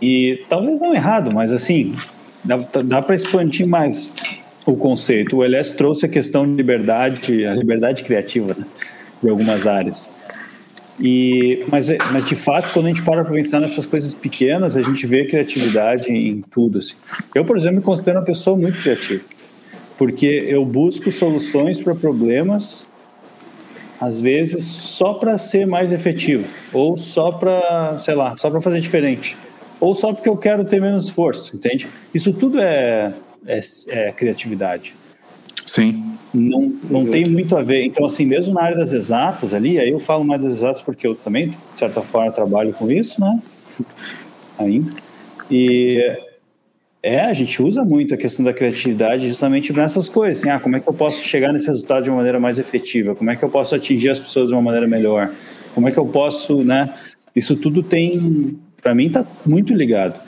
[0.00, 1.94] E talvez não errado, mas assim,
[2.42, 4.12] dá, dá para expandir mais
[4.66, 5.36] o conceito.
[5.38, 8.64] O LS trouxe a questão de liberdade, a liberdade criativa né,
[9.22, 10.08] de algumas áreas.
[11.00, 14.82] E, mas, mas de fato, quando a gente para para pensar nessas coisas pequenas, a
[14.82, 16.78] gente vê criatividade em tudo.
[16.78, 16.94] Assim.
[17.34, 19.24] Eu, por exemplo, me considero uma pessoa muito criativa,
[19.98, 22.86] porque eu busco soluções para problemas,
[24.04, 28.80] às vezes só para ser mais efetivo, ou só para, sei lá, só para fazer
[28.80, 29.36] diferente,
[29.80, 31.88] ou só porque eu quero ter menos esforço, entende?
[32.12, 33.12] Isso tudo é,
[33.46, 34.94] é, é criatividade
[35.66, 36.04] Sim.
[36.32, 37.84] não, não tem muito a ver.
[37.84, 41.06] Então, assim, mesmo na área das exatas ali, aí eu falo mais das exatas porque
[41.06, 43.40] eu também, de certa forma, trabalho com isso, né?
[44.58, 44.92] Ainda.
[45.50, 46.00] E
[47.06, 50.38] é, a gente usa muito a questão da criatividade justamente nessas coisas.
[50.38, 53.14] Assim, ah, como é que eu posso chegar nesse resultado de uma maneira mais efetiva?
[53.14, 55.30] Como é que eu posso atingir as pessoas de uma maneira melhor?
[55.74, 56.94] Como é que eu posso, né?
[57.36, 60.18] Isso tudo tem, para mim, tá muito ligado.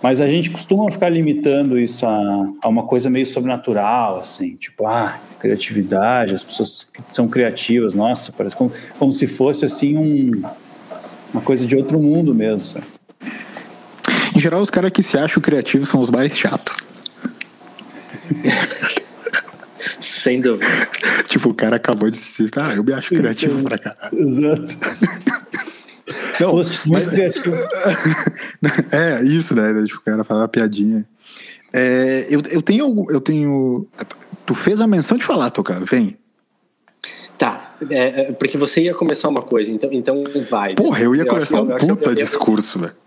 [0.00, 4.86] Mas a gente costuma ficar limitando isso a, a uma coisa meio sobrenatural, assim, tipo,
[4.86, 10.40] ah, criatividade, as pessoas que são criativas, nossa, parece como, como se fosse assim um,
[11.32, 12.60] uma coisa de outro mundo mesmo.
[12.60, 12.86] sabe?
[14.42, 16.74] Em geral, os caras que se acham criativos são os mais chatos.
[20.00, 20.66] Sem dúvida.
[21.28, 24.18] tipo, o cara acabou de se ah, eu me acho criativo pra caralho.
[24.18, 24.76] Exato.
[26.40, 27.54] Não, Fosse muito criativo.
[28.90, 29.72] é, isso, né?
[29.86, 31.06] Tipo, o cara fala uma piadinha.
[31.72, 32.84] É, eu, eu tenho.
[32.84, 33.86] algum- Eu tenho.
[34.44, 36.18] Tu fez a menção de falar, Toca, vem.
[37.38, 40.74] Tá, é, é, porque você ia começar uma coisa, então, então vai.
[40.74, 43.01] Porra, eu ia acho começar um eu eu- puta eu- eu- discurso, velho.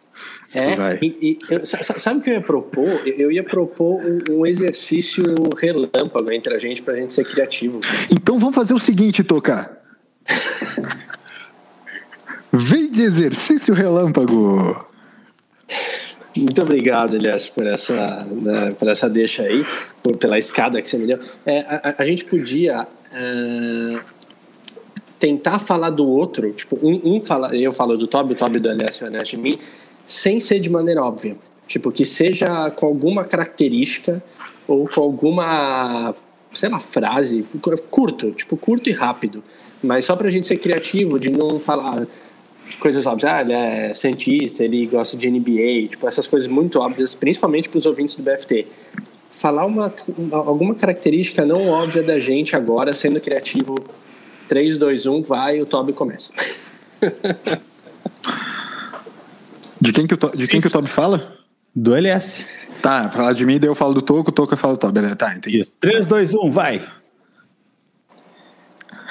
[0.55, 3.01] É, e, e eu- sabe o que eu ia propor?
[3.05, 5.23] Eu ia propor um, um exercício
[5.57, 7.81] relâmpago entre a gente pra gente ser criativo.
[8.11, 9.77] Então vamos fazer o seguinte, Toca.
[12.51, 14.85] Vem de exercício relâmpago.
[16.37, 19.65] Muito obrigado, Elias, por essa, né, por essa deixa aí,
[20.03, 21.19] por- pela escada que você me deu.
[21.45, 23.99] É, a, a- a gente podia é,
[25.17, 28.69] tentar falar do outro, tipo, um, um fala, eu falo do Toby, o Toby do
[28.69, 29.57] Elias e o Elias de mim,
[30.07, 31.35] sem ser de maneira óbvia.
[31.67, 34.23] Tipo, que seja com alguma característica
[34.67, 36.13] ou com alguma,
[36.53, 37.43] sei lá, frase,
[37.89, 39.43] curto, tipo, curto e rápido.
[39.83, 42.07] Mas só pra gente ser criativo, de não falar
[42.79, 43.31] coisas óbvias.
[43.31, 47.77] Ah, ele é cientista, ele gosta de NBA, tipo, essas coisas muito óbvias, principalmente para
[47.79, 48.67] os ouvintes do BFT.
[49.31, 53.75] Falar uma, uma- alguma característica não óbvia da gente agora, sendo criativo.
[54.47, 56.31] 3, 2, 1, vai, o Toby começa.
[59.85, 61.37] De quem que o, To- de quem que o Toby fala?
[61.75, 62.45] Do LS.
[62.81, 64.93] Tá, fala de mim, daí eu falo do Toco, o Toca fala do Toby.
[64.93, 65.59] Beleza, Tá, entendi.
[65.61, 65.77] Isso.
[65.79, 66.81] 3, 2, 1, vai!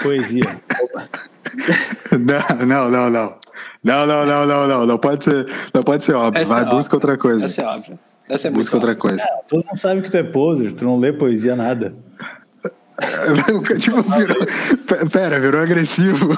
[0.03, 0.45] Poesia.
[0.83, 1.05] Opa.
[2.19, 3.39] Não, não, não, não.
[3.85, 4.87] Não, não, não, não, não.
[4.87, 6.43] Não pode ser, não pode ser óbvio.
[6.43, 7.11] Essa Vai, é busca óbvia.
[7.13, 7.45] outra coisa.
[7.45, 7.99] Essa é óbvia.
[8.29, 9.01] Essa é muito Busca outra óbvia.
[9.01, 9.25] coisa.
[9.49, 11.95] Todo mundo sabe que tu é poser, tu não lê poesia nada.
[13.79, 14.37] tipo, virou.
[15.13, 16.37] Pera, virou agressivo.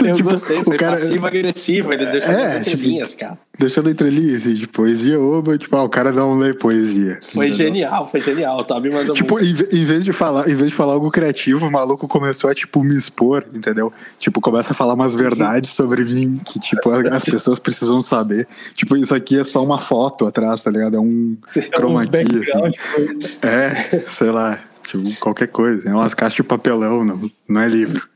[0.10, 3.38] Eu Tipo, gostei, foi cara- passivo-agressivo, ele deixou É, as tipo, entrelinhas, cara.
[3.58, 7.18] Deixando entre linhas, assim, de poesia oba, tipo, ah, o cara não lê poesia.
[7.22, 7.66] Foi Entendeu?
[7.66, 8.58] genial, foi genial.
[8.58, 9.46] O Toby mandou Tipo, muito.
[9.46, 12.48] em, ve- em vez de falar, em vez de falar algo criativo, o maluco começou
[12.48, 13.92] a, tipo, me expor, entendeu?
[14.18, 18.48] Tipo, começa a falar umas verdades sobre mim que, tipo, as pessoas precisam saber.
[18.74, 20.96] Tipo, isso aqui é só uma foto atrás, tá ligado?
[20.96, 21.36] É um
[21.74, 22.16] chroma Um key.
[22.16, 22.28] assim.
[22.34, 25.88] background, tipo, É, sei lá, tipo, qualquer coisa.
[25.88, 28.08] É umas caixas de papelão, não, não é livro.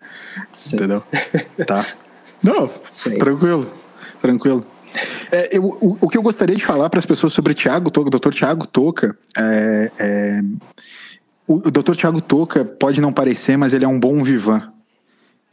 [0.55, 0.77] Sim.
[0.77, 1.03] Entendeu?
[1.67, 1.87] Tá.
[2.43, 3.17] Não, Sim.
[3.19, 3.73] tranquilo,
[4.21, 4.67] tranquilo.
[5.33, 8.09] É, eu- o, o que eu gostaria de falar para as pessoas sobre Tiago Toca,
[8.09, 8.31] o Dr.
[8.31, 10.43] Tiago Toca, é, é,
[11.47, 11.95] o, o Dr.
[11.95, 14.71] Tiago Toca pode não parecer, mas ele é um bom vivan.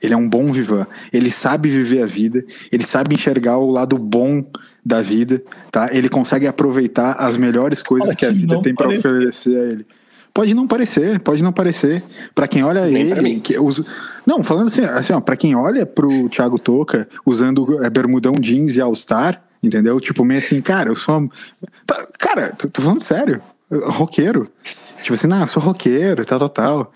[0.02, 0.88] Ele é um bom vivan.
[1.14, 4.44] Ele sabe viver a vida, ele sabe enxergar o lado bom
[4.84, 5.90] da vida, tá?
[5.92, 9.86] Ele consegue aproveitar as melhores coisas Pode que a vida tem para oferecer a ele.
[10.34, 12.04] Pode não parecer, pode não parecer.
[12.34, 13.86] Para quem olha Nem ele, que usa...
[14.26, 18.76] não, falando assim, assim ó, para quem olha pro Thiago Toca usando é, bermudão jeans
[18.76, 20.00] e All Star, entendeu?
[20.00, 21.30] Tipo meio assim, cara, eu sou.
[21.86, 24.50] Tá, cara, tô, tô falando sério, roqueiro.
[25.02, 26.94] Tipo assim, não, sou roqueiro, tal, tal, tal.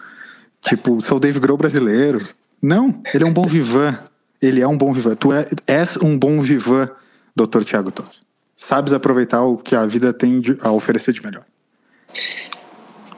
[0.62, 2.26] Tipo, sou o Dave Grohl brasileiro.
[2.62, 4.00] Não, ele é um bom vivan.
[4.41, 5.15] Ele é um bom vivan.
[5.15, 6.89] Tu é, és um bom vivan,
[7.36, 7.63] Dr.
[7.63, 8.10] Tiago Toff.
[8.56, 11.43] Sabes aproveitar o que a vida tem de, a oferecer de melhor.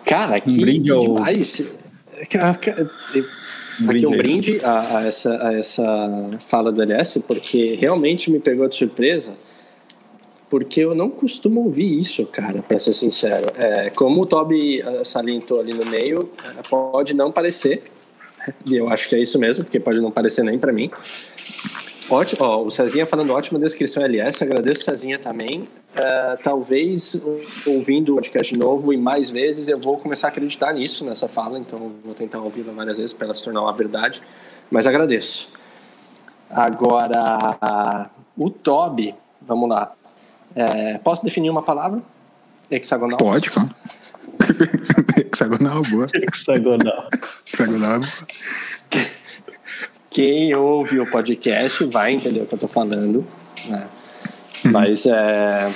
[0.08, 1.62] Cara, que, Um brinde que demais.
[3.82, 4.60] Um Aqui um brinde.
[4.64, 9.34] a, a essa, a essa fala do LS, porque realmente me pegou de surpresa,
[10.50, 13.46] porque eu não costumo ouvir isso, cara, para ser sincero.
[13.56, 17.84] É, como o Toby eh, salientou ali no meio, eh, pode não parecer,
[18.66, 20.90] e eu acho que é isso mesmo, porque pode não parecer nem para mim.
[22.10, 25.68] Ótimo, ó, o Cezinha falando ótima descrição LS, agradeço Cezinha também.
[25.94, 27.22] É, talvez
[27.66, 31.28] ouvindo o podcast de novo e mais vezes eu vou começar a acreditar nisso, nessa
[31.28, 34.22] fala, então vou tentar ouvi-la várias vezes para ela se tornar uma verdade,
[34.72, 35.50] mas agradeço.
[36.50, 39.92] Agora, o Toby, vamos lá.
[40.56, 42.02] É, posso definir uma palavra?
[42.72, 43.18] Hexagonal?
[43.18, 43.70] Pode, claro.
[45.18, 46.08] Hexagonal, boa.
[46.14, 47.10] Hexagonal.
[47.46, 48.02] Hexagonal.
[50.18, 53.24] Quem ouve o podcast vai entender o que eu tô falando.
[53.70, 53.88] né?
[54.64, 55.72] Mas é.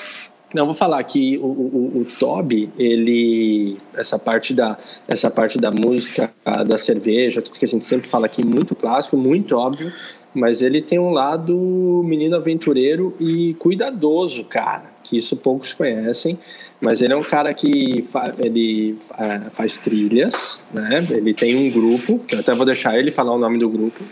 [0.51, 3.77] Não, vou falar que o, o, o Toby, ele.
[3.93, 6.31] Essa parte, da, essa parte da música,
[6.65, 9.93] da cerveja, tudo que a gente sempre fala aqui, muito clássico, muito óbvio.
[10.33, 14.85] Mas ele tem um lado menino aventureiro e cuidadoso, cara.
[15.03, 16.39] Que isso poucos conhecem.
[16.81, 20.97] Mas ele é um cara que fa ele é, faz trilhas, né?
[21.11, 24.03] Ele tem um grupo, que eu até vou deixar ele falar o nome do grupo.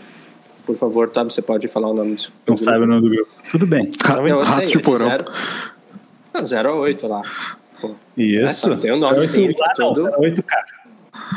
[0.70, 2.60] Por favor, Toby, você pode falar o nome do Não grupo.
[2.60, 3.30] sabe o nome do grupo.
[3.50, 3.90] Tudo bem.
[4.04, 5.08] Ra- Não, eu Ratos de porão.
[5.08, 5.24] Zero,
[6.32, 7.22] não, 0 a 8 lá.
[7.80, 8.72] Pô, Isso.
[8.72, 10.56] É, tem um nomezinho Oito- que ah, não, tudo- 8K.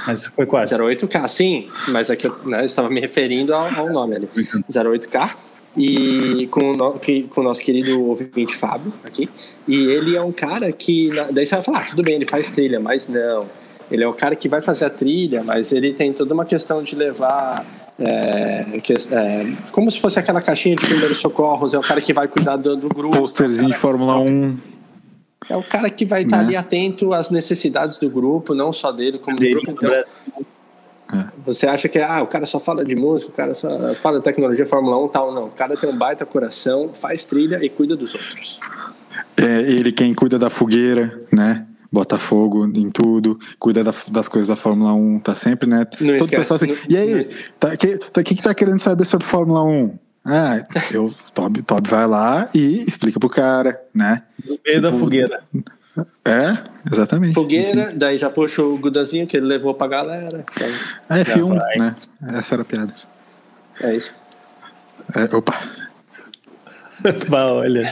[0.07, 0.75] Mas foi quase.
[0.75, 4.29] 08K, sim, mas aqui eu né, eu estava me referindo ao, ao nome ali.
[4.35, 5.31] 08K.
[5.75, 9.27] E com o, no, que, com o nosso querido ouvinte Fábio aqui.
[9.67, 11.09] E ele é um cara que.
[11.31, 13.47] Daí você vai falar, ah, tudo bem, ele faz trilha, mas não.
[13.89, 16.83] Ele é o cara que vai fazer a trilha, mas ele tem toda uma questão
[16.83, 17.65] de levar.
[17.99, 22.13] É, que- é, como se fosse aquela caixinha de primeiros socorros, é o cara que
[22.13, 23.17] vai cuidar do, do grupo.
[23.17, 24.57] Posterzinho de Fórmula 1.
[25.49, 26.43] É o cara que vai estar Né?
[26.43, 29.71] ali atento às necessidades do grupo, não só dele como do grupo.
[29.71, 29.89] Então,
[31.45, 34.23] você acha que ah, o cara só fala de música, o cara só fala de
[34.23, 35.33] tecnologia, Fórmula 1 tal.
[35.33, 38.59] Não, o cara tem um baita coração, faz trilha e cuida dos outros.
[39.37, 41.65] É ele quem cuida da fogueira, né?
[41.93, 45.85] Bota fogo em tudo, cuida da- das coisas da Fórmula 1, tá sempre, né?
[46.01, 47.25] Não Todo esquece, pessoal assim, não- e aí, não-
[47.59, 49.99] tá, que, tá, que que tá querendo saber sobre Fórmula 1?
[50.25, 54.23] Ah, eu, Toby, Toby vai lá e explica pro cara, né?
[54.43, 55.43] No meio da Tipo, fogueira.
[56.25, 56.57] É,
[56.91, 57.35] exatamente.
[57.35, 60.43] Fogueira, daí já puxa o Gudazinho que ele levou pra galera.
[60.51, 60.67] Então,
[61.09, 61.77] É F1, vai.
[61.77, 61.95] né?
[62.29, 62.93] Essa era a piada.
[63.81, 64.11] é isso.
[65.15, 65.53] É, opa.
[67.29, 67.87] Bah, Olha.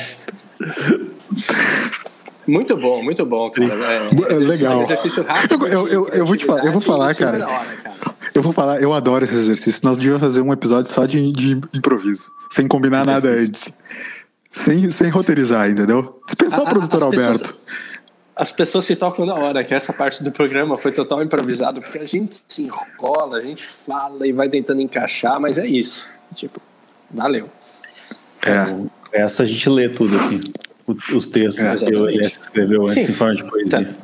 [2.51, 3.73] Muito bom, muito bom, cara.
[3.73, 4.81] É, É legal.
[4.83, 5.67] Exercício rápido.
[5.67, 7.37] Eu- eu- eu vou te falar- eu vou falar, cara.
[7.47, 8.15] hora, cara.
[8.35, 9.81] Eu vou falar, eu adoro esse exercício.
[9.83, 13.73] Nós devíamos fazer um episódio só de, de improviso, sem combinar nada antes.
[14.49, 16.21] Sem, sem roteirizar, entendeu?
[16.25, 17.55] Dispensar A- o produtor as pessoas- Alberto.
[18.35, 21.97] As pessoas se tocam na hora, que essa parte do programa foi total improvisado, porque
[21.99, 26.07] a gente se enrola, a gente fala e vai tentando encaixar, mas é isso.
[26.35, 26.59] Tipo,
[27.11, 27.49] valeu.
[28.41, 29.21] É.
[29.23, 30.39] Essa a gente lê tudo aqui.
[31.13, 32.09] Os textos É, que o.
[32.09, 33.11] Elias escreveu antes Sim.
[33.11, 33.95] em forma de poesia.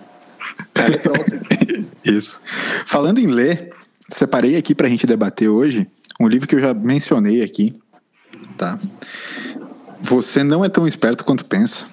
[0.74, 1.26] Tá, e pronto.
[2.04, 2.42] Isso.
[2.86, 3.72] Falando em ler,
[4.10, 5.88] separei aqui pra gente debater hoje
[6.20, 7.76] um livro que eu já mencionei aqui,
[8.58, 8.80] tá?
[10.02, 11.86] Você não é tão esperto quanto pensa,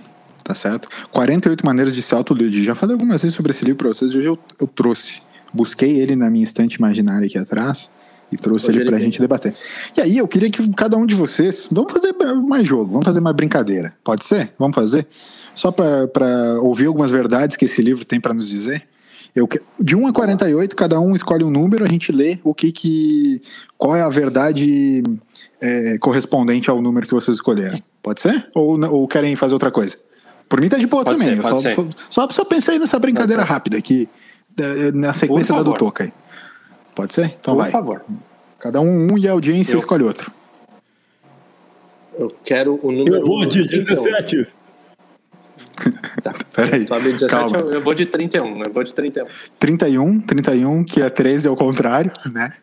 [0.43, 0.89] tá certo?
[1.11, 2.63] 48 maneiras de se autoiludir.
[2.63, 5.23] Já falei algumas vezes sobre esse livro pra vocês e hoje eu, eu trouxe.
[5.53, 7.91] Busquei ele na minha estante imaginária aqui atrás
[8.35, 9.07] e trouxe Hoje ele ele pra veio.
[9.11, 9.55] gente debater.
[9.97, 12.13] E aí eu queria que cada um de vocês, vamos fazer
[12.47, 13.95] mais jogo, vamos fazer mais brincadeira.
[14.03, 14.53] Pode ser?
[14.59, 15.07] Vamos fazer?
[15.55, 18.83] Só pra pra ouvir algumas verdades que esse livro tem pra nos dizer.
[19.35, 19.49] Eu,
[19.81, 23.43] de 1 a 48, cada um escolhe um número, a gente lê o que que.
[23.77, 25.03] qual é a verdade
[25.61, 27.77] é, correspondente ao número que vocês escolheram.
[28.01, 28.49] Pode ser?
[28.55, 29.97] Ou, ou querem fazer outra coisa?
[30.49, 31.35] Por mim tá de boa Pode também.
[31.37, 34.09] ser, só, só, só, só pensei nessa brincadeira rápida aqui,
[34.61, 35.73] eh, na sequência da do.
[35.73, 36.13] Toca aí.
[36.95, 37.35] Pode ser?
[37.41, 37.71] Então Por vai.
[37.71, 38.05] favor.
[38.59, 40.31] Cada um um e a audiência Eu- escolhe outro.
[42.17, 43.17] Eu quero o número.
[43.17, 43.95] Eu vou de 31.
[44.05, 44.47] 17.
[46.23, 46.33] Tá.
[46.55, 47.57] Peraí, Sobe 17, calma.
[47.59, 48.63] eu, eu vou de 31.
[48.63, 49.27] Eu vou de 31.
[49.59, 52.55] 31, 31, que é 13 ao contrário, né?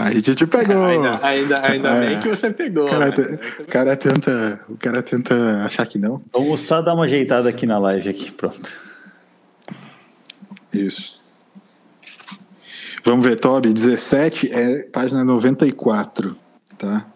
[0.00, 0.82] Aí a gente pegou.
[0.86, 2.06] Ainda, ainda, ainda É.
[2.08, 2.86] bem que você pegou.
[2.86, 3.12] O cara, né?
[3.12, 5.34] te- o cara tenta, o cara tenta
[5.66, 6.22] achar que não.
[6.32, 8.72] Vamos só dar uma ajeitada aqui na live aqui, pronto.
[10.72, 11.20] Isso.
[13.06, 16.36] Vamos ver, Toby, 17 é página 94,
[16.76, 17.06] tá?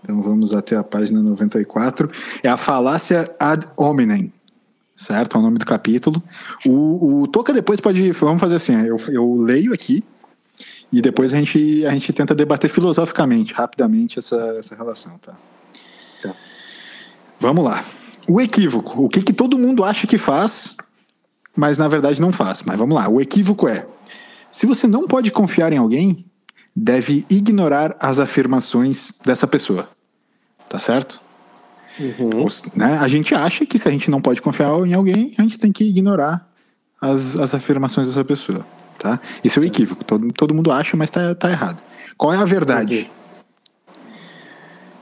[0.00, 2.08] Então vamos até a página 94.
[2.40, 4.32] É a falácia ad hominem.
[4.94, 5.36] certo?
[5.36, 6.22] É o nome do capítulo.
[6.64, 8.12] O, o Toca depois pode.
[8.12, 10.04] Vamos fazer assim: eu, eu leio aqui
[10.92, 15.34] e depois a gente, a gente tenta debater filosoficamente, rapidamente, essa, essa relação, tá?
[16.22, 16.32] tá?
[17.40, 17.84] Vamos lá.
[18.28, 19.04] O equívoco.
[19.04, 20.76] O que, que todo mundo acha que faz,
[21.56, 22.62] mas na verdade não faz.
[22.62, 23.08] Mas vamos lá.
[23.08, 23.84] O equívoco é:
[24.52, 26.26] se você não pode confiar em alguém,
[26.74, 29.88] deve ignorar as afirmações dessa pessoa.
[30.68, 31.20] Tá certo?
[31.98, 32.46] Uhum.
[32.76, 35.58] né, a gente acha que se a gente não pode confiar em alguém, a gente
[35.58, 36.48] tem que ignorar
[37.00, 38.64] as, as afirmações dessa pessoa.
[38.98, 39.20] Tá?
[39.42, 40.04] Isso é um equívoco.
[40.04, 41.82] Todo, todo mundo acha, mas tá, tá errado.
[42.16, 43.10] Qual é a verdade?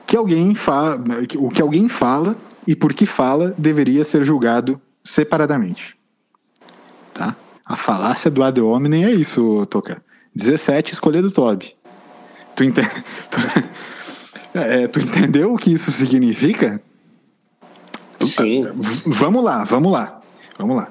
[0.07, 1.03] Que alguém fala,
[1.37, 5.97] o que alguém fala e por que fala deveria ser julgado separadamente.
[7.13, 7.37] Tá?
[7.69, 10.03] A falácia do ad hominem é isso, Toca.
[10.35, 11.75] 17, escolha do Toby.
[12.57, 12.81] Tu, ente...
[14.55, 16.81] é, tu entendeu o que isso significa?
[18.21, 18.65] Sim.
[19.05, 20.19] Vamos lá, vamos lá.
[20.59, 20.89] Vamos lá.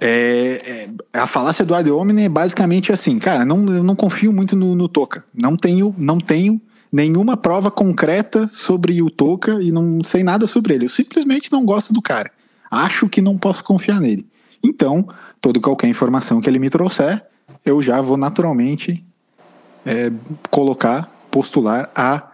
[0.00, 4.32] É, é, a falácia do ad hominem é basicamente assim, cara, não, eu não confio
[4.32, 5.22] muito no, no Toca.
[5.34, 6.58] Não tenho, não tenho
[6.90, 10.86] nenhuma prova concreta sobre o Toca e não sei nada sobre ele.
[10.86, 12.30] Eu simplesmente não gosto do cara.
[12.70, 14.26] Acho que não posso confiar nele.
[14.62, 15.08] Então,
[15.40, 17.24] toda qualquer informação que ele me trouxer,
[17.64, 19.04] eu já vou naturalmente
[19.84, 20.10] é,
[20.50, 22.30] colocar, postular a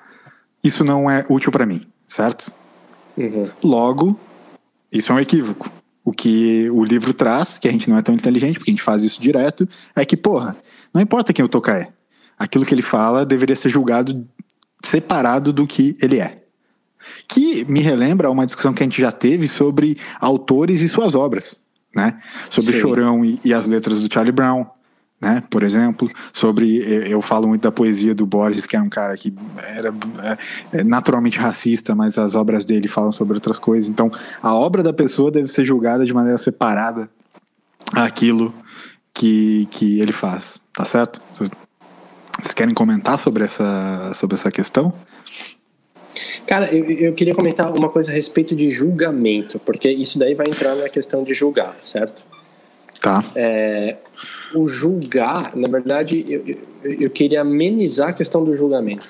[0.63, 2.51] isso não é útil para mim, certo?
[3.17, 3.51] Uhum.
[3.63, 4.19] Logo,
[4.91, 5.71] isso é um equívoco.
[6.03, 8.83] O que o livro traz, que a gente não é tão inteligente, porque a gente
[8.83, 10.57] faz isso direto, é que, porra,
[10.93, 11.89] não importa quem o Toca é.
[12.39, 14.27] Aquilo que ele fala deveria ser julgado
[14.83, 16.43] separado do que ele é.
[17.29, 21.57] Que me relembra uma discussão que a gente já teve sobre autores e suas obras,
[21.95, 22.21] né?
[22.51, 22.81] Sobre Sim.
[22.81, 24.67] Chorão e, e as letras do Charlie Brown,
[25.21, 25.43] né?
[25.49, 26.79] Por exemplo, sobre
[27.09, 30.85] eu falo muito da poesia do Borges, que era um cara que era é, é,
[30.85, 33.89] naturalmente racista, mas as obras dele falam sobre outras coisas.
[33.89, 34.11] Então,
[34.43, 37.09] a obra da pessoa deve ser julgada de maneira separada
[37.95, 38.53] aquilo
[39.15, 41.23] que, que ele faz, tá certo?
[41.33, 44.93] Vocês querem comentar sobre essa, sobre essa questão?
[46.47, 50.47] Cara, eu, eu queria comentar uma coisa a respeito de julgamento, porque isso daí vai
[50.49, 52.23] entrar na questão de julgar, certo?
[53.01, 53.25] Tá.
[53.35, 53.97] É,
[54.55, 59.09] o julgar, na verdade, eu, eu, eu queria amenizar a questão do julgamento.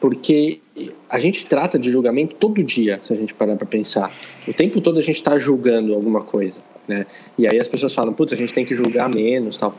[0.00, 0.60] Porque
[1.08, 4.10] a gente trata de julgamento todo dia, se a gente parar para pensar.
[4.48, 7.04] O tempo todo a gente está julgando alguma coisa, né?
[7.36, 9.74] E aí as pessoas falam, putz, a gente tem que julgar menos, tal.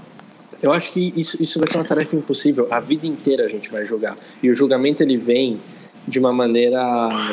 [0.62, 2.68] Eu acho que isso, isso vai ser uma tarefa impossível.
[2.70, 4.16] A vida inteira a gente vai julgar.
[4.44, 5.60] E o julgamento ele vem
[6.08, 6.82] de uma maneira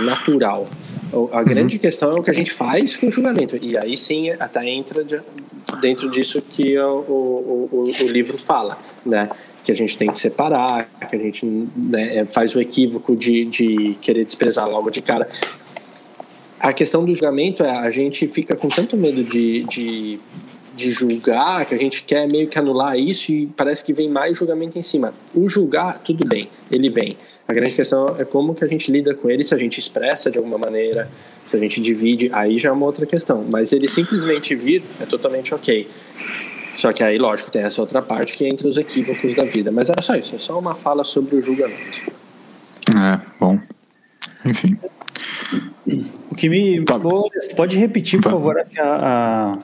[0.01, 0.69] natural.
[1.33, 1.81] A grande uhum.
[1.81, 3.57] questão é o que a gente faz com o julgamento.
[3.61, 5.05] E aí sim até entra
[5.81, 9.31] dentro disso que o, o, o, o livro fala, né?
[9.65, 13.97] Que a gente tem que separar, que a gente né, faz o equívoco de, de
[14.01, 15.29] querer desprezar logo de cara.
[16.61, 20.21] A questão do julgamento é a gente fica com tanto medo de, de
[20.79, 24.39] de julgar, que a gente quer meio que anular isso e parece que vem mais
[24.39, 25.13] julgamento em cima.
[25.35, 27.17] O julgar, tudo bem, ele vem.
[27.49, 30.31] A grande questão é como que a gente lida com ele, se a gente expressa
[30.31, 31.09] de alguma maneira,
[31.49, 33.47] se a gente divide, aí já é uma outra questão.
[33.51, 35.89] Mas ele simplesmente vir é totalmente ok.
[36.77, 39.73] Só que aí, lógico, tem essa outra parte que é entre os equívocos da vida.
[39.73, 42.13] Mas era só isso, é só uma fala sobre o julgamento.
[42.91, 43.59] É, bom.
[44.45, 44.79] Enfim.
[46.31, 46.85] O que me.
[47.57, 49.59] Pode repetir, por favor, a, a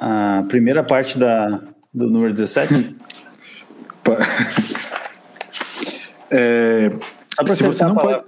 [0.00, 1.60] a primeira parte da,
[1.92, 2.96] do número 17?
[6.30, 6.90] é,
[7.46, 8.24] se você não pode,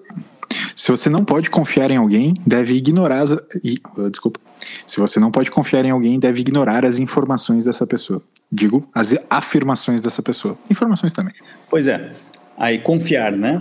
[0.75, 3.37] se você não pode confiar em alguém, deve ignorar as,
[4.11, 4.41] desculpa.
[4.87, 8.23] Se você não pode confiar em alguém, deve ignorar as informações dessa pessoa.
[8.51, 10.57] Digo, as afirmações dessa pessoa.
[10.71, 11.35] Informações também.
[11.71, 12.13] Pois é.
[12.57, 13.61] Aí confiar, né?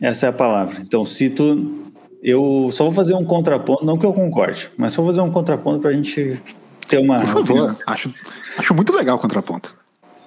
[0.00, 0.80] Essa é a palavra.
[0.80, 1.90] Então, se tu
[2.22, 5.30] eu só vou fazer um contraponto, não que eu concorde, mas só vou fazer um
[5.30, 6.40] contraponto para a gente
[6.86, 7.18] ter uma.
[7.18, 8.12] Por favor, acho,
[8.58, 9.74] acho muito legal o contraponto.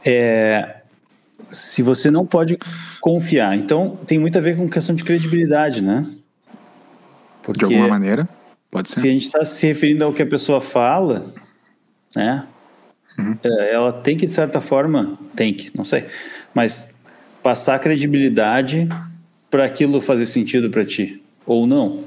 [0.04, 0.78] É,
[1.54, 2.58] se você não pode
[3.00, 6.06] confiar, então tem muito a ver com questão de credibilidade, né?
[7.42, 8.28] Porque de alguma maneira,
[8.72, 9.02] pode ser.
[9.02, 11.26] Se a gente está se referindo ao que a pessoa fala,
[12.16, 12.46] né?
[13.18, 13.38] Uhum.
[13.44, 16.06] É, ela tem que, de certa forma, tem que, não sei,
[16.54, 16.90] mas
[17.44, 18.90] passar credibilidade
[19.52, 22.04] para aquilo fazer sentido para ti, ou não.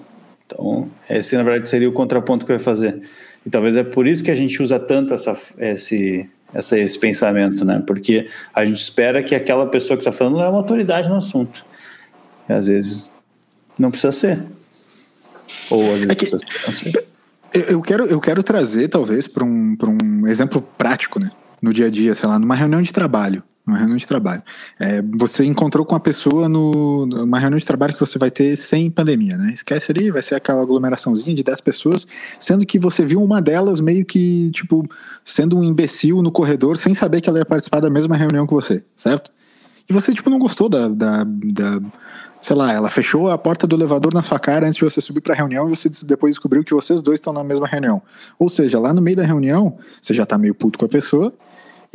[0.47, 3.01] Então, esse na verdade seria o contraponto que eu ia fazer.
[3.45, 7.65] E talvez é por isso que a gente usa tanto essa, esse, essa, esse pensamento,
[7.65, 7.83] né?
[7.87, 11.65] Porque a gente espera que aquela pessoa que está falando é uma autoridade no assunto.
[12.49, 13.11] E às vezes
[13.79, 14.43] não precisa ser.
[15.71, 17.07] Ou às vezes é que, precisa ser.
[17.71, 21.31] Eu quero, eu quero trazer, talvez, para um, um exemplo prático, né?
[21.67, 24.41] No dia a dia, sei lá, numa reunião de trabalho, numa reunião de trabalho.
[24.79, 28.57] É, você encontrou com a pessoa no, numa reunião de trabalho que você vai ter
[28.57, 29.51] sem pandemia, né?
[29.53, 32.07] Esquece ali, vai ser aquela aglomeraçãozinha de 10 pessoas,
[32.39, 34.89] sendo que você viu uma delas meio que, tipo,
[35.25, 38.55] sendo um imbecil no corredor sem saber que ela ia participar da mesma reunião que
[38.55, 39.33] você, certo?
[39.89, 41.81] E você, tipo, não gostou da, da, da
[42.41, 45.21] sei lá, ela fechou a porta do elevador na sua cara antes de você subir
[45.21, 48.01] para a reunião e você depois descobriu que vocês dois estão na mesma reunião.
[48.39, 51.33] Ou seja, lá no meio da reunião, você já tá meio puto com a pessoa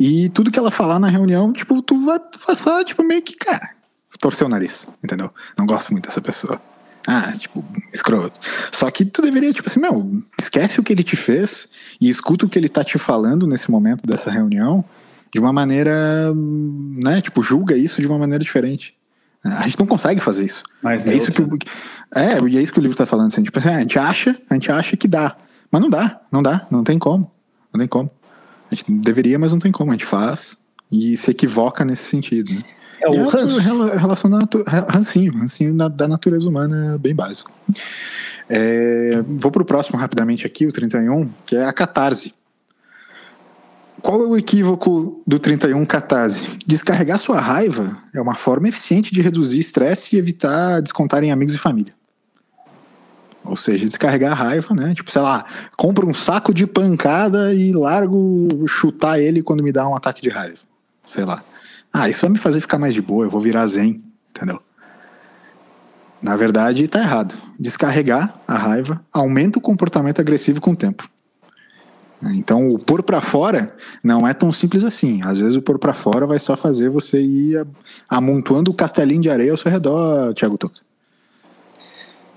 [0.04, 3.70] e tudo que ela falar na reunião, tipo, tu vai passar, tipo, meio que, cara,
[4.18, 5.32] torcer o nariz, entendeu?
[5.56, 6.60] Não gosto muito dessa pessoa.
[7.06, 8.40] Ah, tipo, escroto.
[8.72, 11.68] Só que tu deveria, tipo assim, meu, esquece o que ele te fez
[12.00, 14.84] e escuta o que ele tá te falando nesse momento dessa reunião
[15.32, 18.96] de uma maneira, né, tipo, julga isso de uma maneira diferente.
[19.44, 20.64] A gente não consegue fazer isso.
[20.82, 21.58] Mas é isso que o,
[22.12, 23.28] é, é isso que o livro está falando.
[23.28, 25.36] Assim, tipo assim, a gente acha, a gente acha que dá,
[25.70, 27.30] mas não dá, não dá, não tem como,
[27.72, 28.10] não tem como.
[28.72, 29.90] A gente deveria, mas não tem como.
[29.90, 30.56] A gente faz
[30.90, 32.52] e se equivoca nesse sentido.
[32.52, 32.64] Né?
[33.02, 33.58] É o ranço.
[33.58, 34.38] relação da
[34.88, 37.50] rancinho, rancinho da natureza humana é bem básico.
[38.48, 42.34] É, vou para o próximo rapidamente aqui, o 31, que é a catarse.
[44.00, 46.58] Qual é o equívoco do 31 catarse?
[46.66, 51.54] Descarregar sua raiva é uma forma eficiente de reduzir estresse e evitar descontar em amigos
[51.54, 51.94] e família.
[53.44, 54.94] Ou seja, descarregar a raiva, né?
[54.94, 55.44] Tipo, sei lá,
[55.76, 60.30] compro um saco de pancada e largo chutar ele quando me dá um ataque de
[60.30, 60.58] raiva.
[61.04, 61.42] Sei lá.
[61.92, 64.60] Ah, isso vai me fazer ficar mais de boa, eu vou virar zen, entendeu?
[66.22, 67.34] Na verdade, tá errado.
[67.58, 71.10] Descarregar a raiva aumenta o comportamento agressivo com o tempo.
[72.22, 75.20] Então, o pôr para fora não é tão simples assim.
[75.24, 77.66] Às vezes, o pôr para fora vai só fazer você ir
[78.08, 80.80] amontoando o castelinho de areia ao seu redor, Thiago Toca.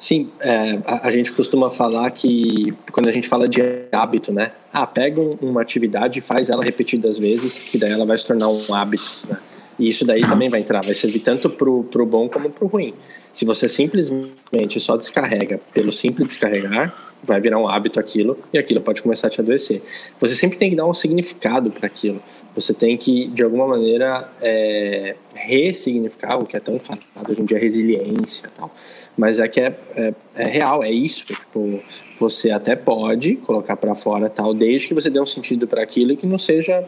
[0.05, 3.59] Sim, é, a, gente costuma falar que quando a gente fala de
[3.91, 4.51] hábito, né?
[4.71, 8.47] Ah, pega uma atividade e faz ela repetidas vezes, que daí ela vai se tornar
[8.49, 9.39] um hábito, né?
[9.79, 12.93] E isso daí também vai entrar, vai servir tanto pro, pro bom como pro ruim.
[13.33, 18.81] Se você simplesmente só descarrega pelo simples descarregar, vai virar um hábito aquilo e aquilo
[18.81, 19.81] pode começar a te adoecer.
[20.19, 22.21] Você sempre tem que dar um significado para aquilo.
[22.55, 27.45] Você tem que, de alguma maneira, é, ressignificar o que é tão falado hoje em
[27.45, 28.73] dia, resiliência e tal.
[29.17, 31.25] Mas é que é, é, é real, é isso.
[31.25, 31.81] Tipo,
[32.17, 36.13] você até pode colocar para fora tal, desde que você dê um sentido para aquilo
[36.13, 36.83] e que não seja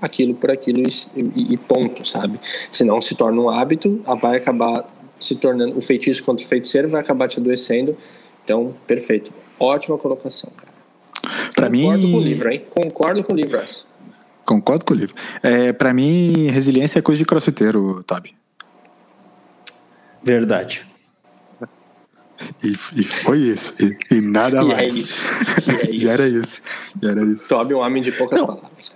[0.00, 0.82] aquilo por aquilo
[1.16, 2.38] e, e, ponto, sabe?
[2.70, 4.84] Senão se torna um hábito, vai acabar
[5.18, 7.96] se tornando o feitiço contra o feiticeiro vai acabar te adoecendo.
[8.44, 9.32] Então, perfeito.
[9.58, 10.74] Ótima colocação, cara.
[11.70, 11.84] Mim.
[11.84, 12.62] Concordo com o livro, hein?
[12.68, 13.84] Concordo com o livro, essa.
[14.44, 15.14] Concordo com o livro.
[15.42, 18.34] É, para mim, resiliência é coisa de crossfiteiro, Toby.
[20.22, 20.86] Verdade.
[22.62, 23.74] E, e foi isso.
[23.80, 24.80] E, e nada e é mais.
[24.80, 25.16] É isso.
[25.68, 26.08] E é isso.
[26.08, 26.62] era isso.
[27.02, 27.54] E era isso.
[27.54, 28.46] É um homem de poucas Não.
[28.46, 28.92] palavras.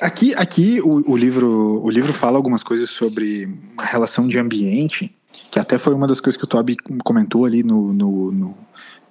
[0.00, 5.14] Aqui, aqui o, o, livro, o livro fala algumas coisas sobre a relação de ambiente
[5.50, 8.58] que até foi uma das coisas que o Toby comentou ali no, no, no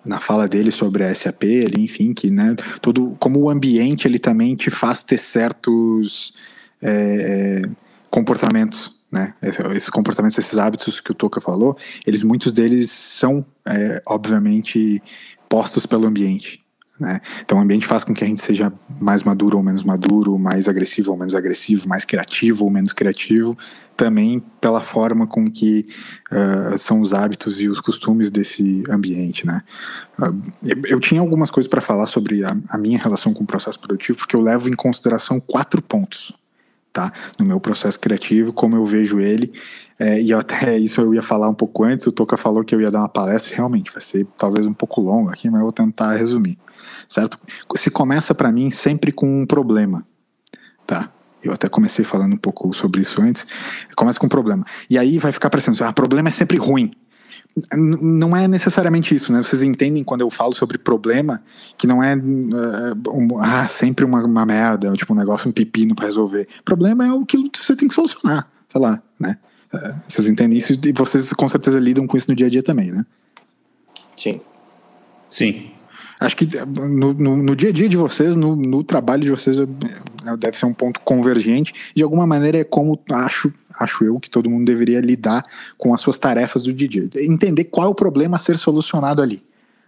[0.05, 4.19] na fala dele sobre a SAP, ali, enfim, que né, todo, como o ambiente ele
[4.19, 6.33] também te faz ter certos
[6.81, 7.63] é,
[8.09, 14.01] comportamentos, né, esses comportamentos, esses hábitos que o Toca falou, eles muitos deles são é,
[14.05, 15.01] obviamente
[15.49, 16.63] postos pelo ambiente.
[16.99, 17.19] Né?
[17.43, 20.67] Então o ambiente faz com que a gente seja mais maduro ou menos maduro, mais
[20.67, 23.57] agressivo ou menos agressivo, mais criativo ou menos criativo,
[23.95, 25.87] também pela forma com que
[26.31, 29.45] uh, são os hábitos e os costumes desse ambiente.
[29.45, 29.61] Né?
[30.19, 33.79] Uh, eu, tinha algumas coisas para falar sobre a, a, minha relação com o processo
[33.79, 36.33] produtivo, porque eu levo em consideração quatro pontos
[36.91, 37.11] tá?
[37.39, 39.53] no meu processo criativo, como eu vejo ele.
[39.97, 42.81] É, e até isso eu ia falar um pouco antes, o Toca falou que eu
[42.81, 45.73] ia dar uma palestra, realmente vai ser talvez um pouco longo aqui, mas eu vou
[45.73, 46.57] tentar resumir
[47.07, 47.37] certo?
[47.75, 50.05] Se começa para mim sempre com um problema,
[50.85, 51.11] tá?
[51.47, 53.45] Eu até comecei falando um pouco sobre isso antes.
[53.95, 54.65] Começa com um problema.
[54.89, 56.91] E aí vai ficar parecendo, ah, problema é sempre ruim.
[57.71, 59.41] N não é necessariamente isso, né?
[59.41, 61.41] Vocês entendem quando eu falo sobre problema
[61.77, 62.19] que não é uh,
[63.13, 66.47] um, ah, sempre uma, uma merda, tipo um negócio, um pepino para resolver.
[66.65, 69.37] Problema é o que você tem que solucionar, sei lá, né?
[69.73, 72.63] Uh, vocês entendem isso e vocês com certeza lidam com isso no dia a dia
[72.63, 73.05] também, né?
[74.17, 74.41] Sim.
[75.29, 75.74] Sim.
[76.19, 79.57] Acho que no, no, no, dia a dia de vocês, no, no trabalho de vocês,
[80.39, 81.73] deve ser um ponto convergente.
[81.93, 85.43] De alguma maneira é como acho, acho eu que todo mundo deveria lidar
[85.77, 87.09] com as suas tarefas do dia a dia.
[87.25, 89.43] Entender qual é o problema a ser solucionado ali.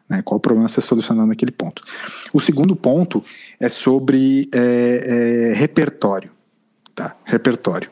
[0.09, 1.83] Né, qual o problema a ser solucionado naquele ponto.
[2.31, 3.23] O segundo ponto
[3.59, 6.31] é sobre é, é, repertório.
[6.95, 7.15] Tá?
[7.25, 7.89] Repertório.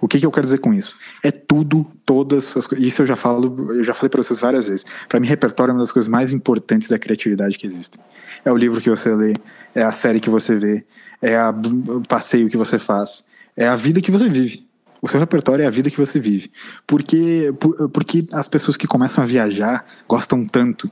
[0.00, 0.96] O que, que, eu quero dizer com isso?
[1.22, 2.86] É tudo, todas as coisas.
[2.86, 4.84] Isso eu já falo, eu já falei para vocês várias vezes.
[5.08, 8.00] Para mim, repertório é uma das coisas mais importantes da criatividade que existem.
[8.44, 9.34] É o livro que você lê,
[9.74, 10.84] é a série que você vê,
[11.20, 13.24] é a, o passeio que você faz,
[13.56, 14.66] é a vida que você vive.
[15.00, 16.50] O seu repertório é a vida que você vive.
[16.86, 20.90] Porque, por, porque as pessoas que começam a viajar gostam tanto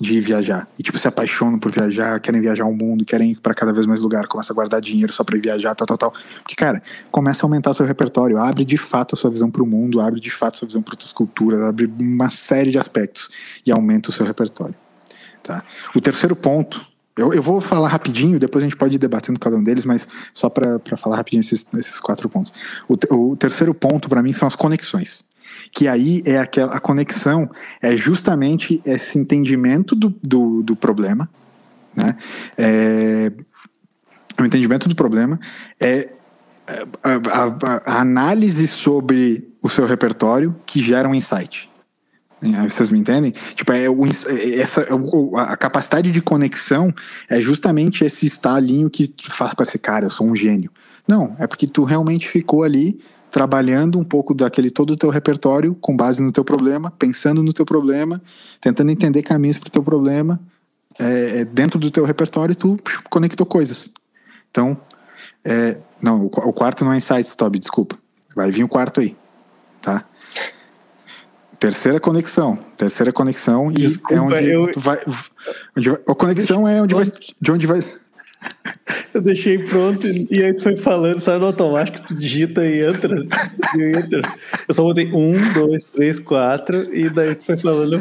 [0.00, 0.68] de viajar.
[0.78, 3.86] E, tipo, se apaixonam por viajar, querem viajar ao mundo, querem ir para cada vez
[3.86, 6.14] mais lugar, começa a guardar dinheiro só para viajar, tal, tal, tal.
[6.42, 9.66] Porque, cara, começa a aumentar seu repertório, abre de fato a sua visão para o
[9.66, 13.30] mundo, abre de fato a sua visão para outras culturas, abre uma série de aspectos
[13.64, 14.74] e aumenta o seu repertório.
[15.42, 15.62] Tá?
[15.94, 16.84] O terceiro ponto,
[17.16, 20.06] eu, eu vou falar rapidinho, depois a gente pode ir debatendo cada um deles, mas
[20.34, 22.52] só para falar rapidinho esses, esses quatro pontos.
[22.86, 25.24] O, o terceiro ponto, para mim, são as conexões
[25.72, 27.50] que aí é aquela a conexão
[27.80, 31.28] é justamente esse entendimento do, do, do problema,
[31.94, 32.16] né?
[32.56, 33.32] É,
[34.38, 35.40] o entendimento do problema
[35.80, 36.10] é
[37.02, 41.70] a, a, a, análise sobre o seu repertório que gera um insight.
[42.42, 43.32] É, vocês me entendem?
[43.54, 44.92] Tipo, é o, é, essa, é
[45.40, 46.92] a capacidade de conexão
[47.28, 50.70] é justamente esse estalinho que faz parecer, cara, eu sou um gênio.
[51.08, 53.00] Não, é porque tu realmente ficou ali
[53.36, 57.52] trabalhando um pouco daquele todo o teu repertório com base no teu problema, pensando no
[57.52, 58.22] teu problema,
[58.62, 60.40] tentando entender caminhos para o teu problema,
[60.98, 62.78] é, é, dentro do teu repertório tu
[63.10, 63.90] conectou coisas.
[64.50, 64.74] Então,
[65.44, 67.98] é, não, o, o, quarto não é Insights, Toby, desculpa.
[68.34, 69.14] Vai vir o quarto aí,
[69.82, 70.02] tá?
[71.60, 74.70] Terceira conexão, terceira conexão Desculpa, e é onde eu...
[74.78, 74.96] vai,
[75.76, 77.04] onde vai, a conexão é onde vai,
[77.38, 77.80] de onde vai
[79.14, 83.16] eu deixei pronto e aí tu foi falando, sai no automático, tu digita e entra,
[83.76, 84.20] e entra.
[84.68, 88.00] Eu só botei um, dois, três, quatro, e daí tu foi falando.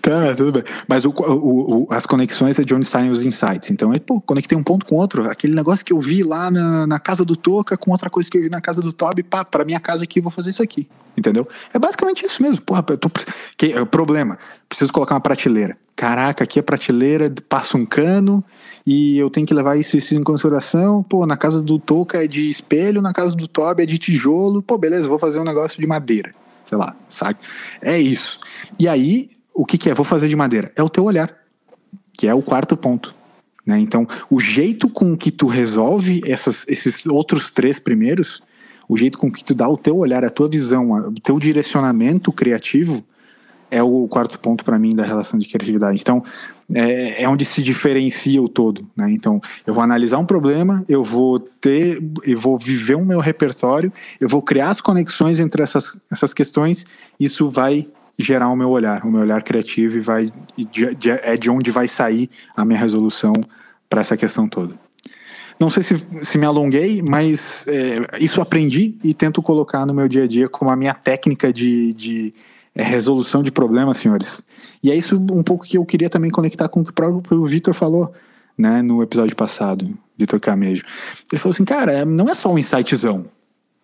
[0.00, 0.64] Tá, tudo bem.
[0.86, 3.70] Mas o, o, o, as conexões é de onde saem os insights.
[3.70, 5.30] Então, é, pô, conectei um ponto com outro.
[5.30, 8.36] Aquele negócio que eu vi lá na, na casa do Toca com outra coisa que
[8.36, 10.88] eu vi na casa do Toby, pá, pra minha casa aqui vou fazer isso aqui.
[11.16, 11.46] Entendeu?
[11.72, 12.60] É basicamente isso mesmo.
[12.62, 13.10] Porra, eu tô,
[13.56, 14.38] que, é, problema,
[14.68, 15.76] preciso colocar uma prateleira.
[15.94, 18.42] Caraca, aqui a prateleira passa um cano
[18.86, 21.02] e eu tenho que levar isso, isso em consideração.
[21.02, 24.62] Pô, na casa do Toca é de espelho, na casa do Toby é de tijolo.
[24.62, 26.34] Pô, beleza, vou fazer um negócio de madeira.
[26.64, 27.38] Sei lá, sabe?
[27.80, 28.38] É isso.
[28.78, 29.94] E aí, o que, que é?
[29.94, 30.72] Vou fazer de madeira.
[30.76, 31.34] É o teu olhar,
[32.12, 33.14] que é o quarto ponto.
[33.66, 33.78] Né?
[33.78, 38.42] Então, o jeito com que tu resolve essas, esses outros três primeiros,
[38.88, 42.32] o jeito com que tu dá o teu olhar, a tua visão, o teu direcionamento
[42.32, 43.04] criativo,
[43.70, 45.98] é o quarto ponto para mim da relação de criatividade.
[45.98, 46.22] Então,
[46.74, 49.10] é, é, onde se diferencia o todo, né?
[49.10, 53.92] Então, eu vou analisar um problema, eu vou ter, eu vou viver o meu repertório,
[54.20, 56.86] eu vou criar as conexões entre essas, essas questões,
[57.18, 57.86] isso vai
[58.18, 60.30] gerar o meu olhar, o meu olhar criativo e vai
[60.70, 63.32] de, de, é de onde vai sair a minha resolução
[63.88, 64.74] para essa questão toda.
[65.58, 70.08] Não sei se, se me alonguei, mas é, isso aprendi e tento colocar no meu
[70.08, 72.34] dia a dia como a minha técnica de, de
[72.74, 74.42] é resolução de problemas, senhores.
[74.82, 77.44] E é isso um pouco que eu queria também conectar com o que o próprio
[77.44, 78.12] Vitor falou,
[78.56, 80.84] né, no episódio passado, Vitor Camejo.
[81.30, 83.26] Ele falou assim, cara, é, não é só um insightzão.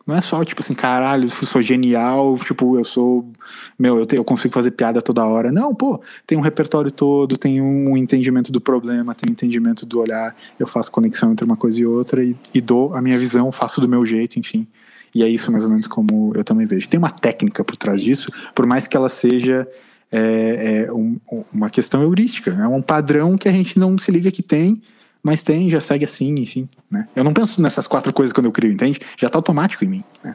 [0.09, 3.31] Não é só, tipo assim, caralho, eu sou genial, tipo, eu sou.
[3.79, 5.53] Meu, eu, te, eu consigo fazer piada toda hora.
[5.53, 10.01] Não, pô, tem um repertório todo, tem um entendimento do problema, tem um entendimento do
[10.01, 13.53] olhar, eu faço conexão entre uma coisa e outra e, e dou a minha visão,
[13.53, 14.67] faço do meu jeito, enfim.
[15.15, 16.89] E é isso mais ou menos como eu também vejo.
[16.89, 19.67] Tem uma técnica por trás disso, por mais que ela seja
[20.11, 21.19] é, é um,
[21.53, 24.81] uma questão heurística, é um padrão que a gente não se liga que tem,
[25.23, 26.69] mas tem, já segue assim, enfim.
[26.91, 27.07] Né?
[27.15, 29.01] Eu não penso nessas quatro coisas quando eu crio, entende?
[29.17, 30.05] Já está automático em mim.
[30.23, 30.35] Né?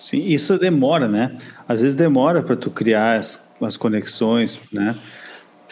[0.00, 1.36] Sim, isso demora, né?
[1.66, 4.96] Às vezes demora para tu criar as, as conexões, né?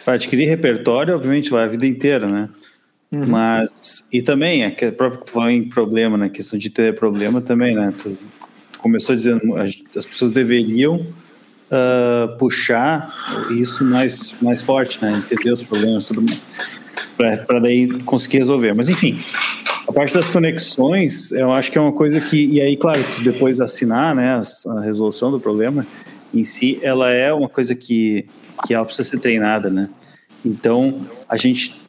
[0.03, 2.49] Para adquirir repertório, obviamente, vai a vida inteira, né?
[3.11, 3.27] Uhum.
[3.27, 6.29] Mas, e também, é que próprio que tu falou em problema, né?
[6.29, 7.93] Questão de ter problema também, né?
[7.97, 8.17] Tu,
[8.71, 13.13] tu começou dizendo as pessoas deveriam uh, puxar
[13.51, 15.23] isso mais, mais forte, né?
[15.25, 16.45] Entender os problemas tudo mais.
[17.17, 18.73] Para daí conseguir resolver.
[18.73, 19.23] Mas, enfim,
[19.87, 22.45] a parte das conexões, eu acho que é uma coisa que.
[22.45, 25.85] E aí, claro, depois assinar né, a resolução do problema
[26.33, 28.25] em si, ela é uma coisa que,
[28.65, 29.89] que ela precisa ser treinada, né?
[30.43, 31.84] Então, a gente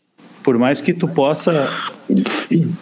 [0.46, 1.68] por mais que tu possa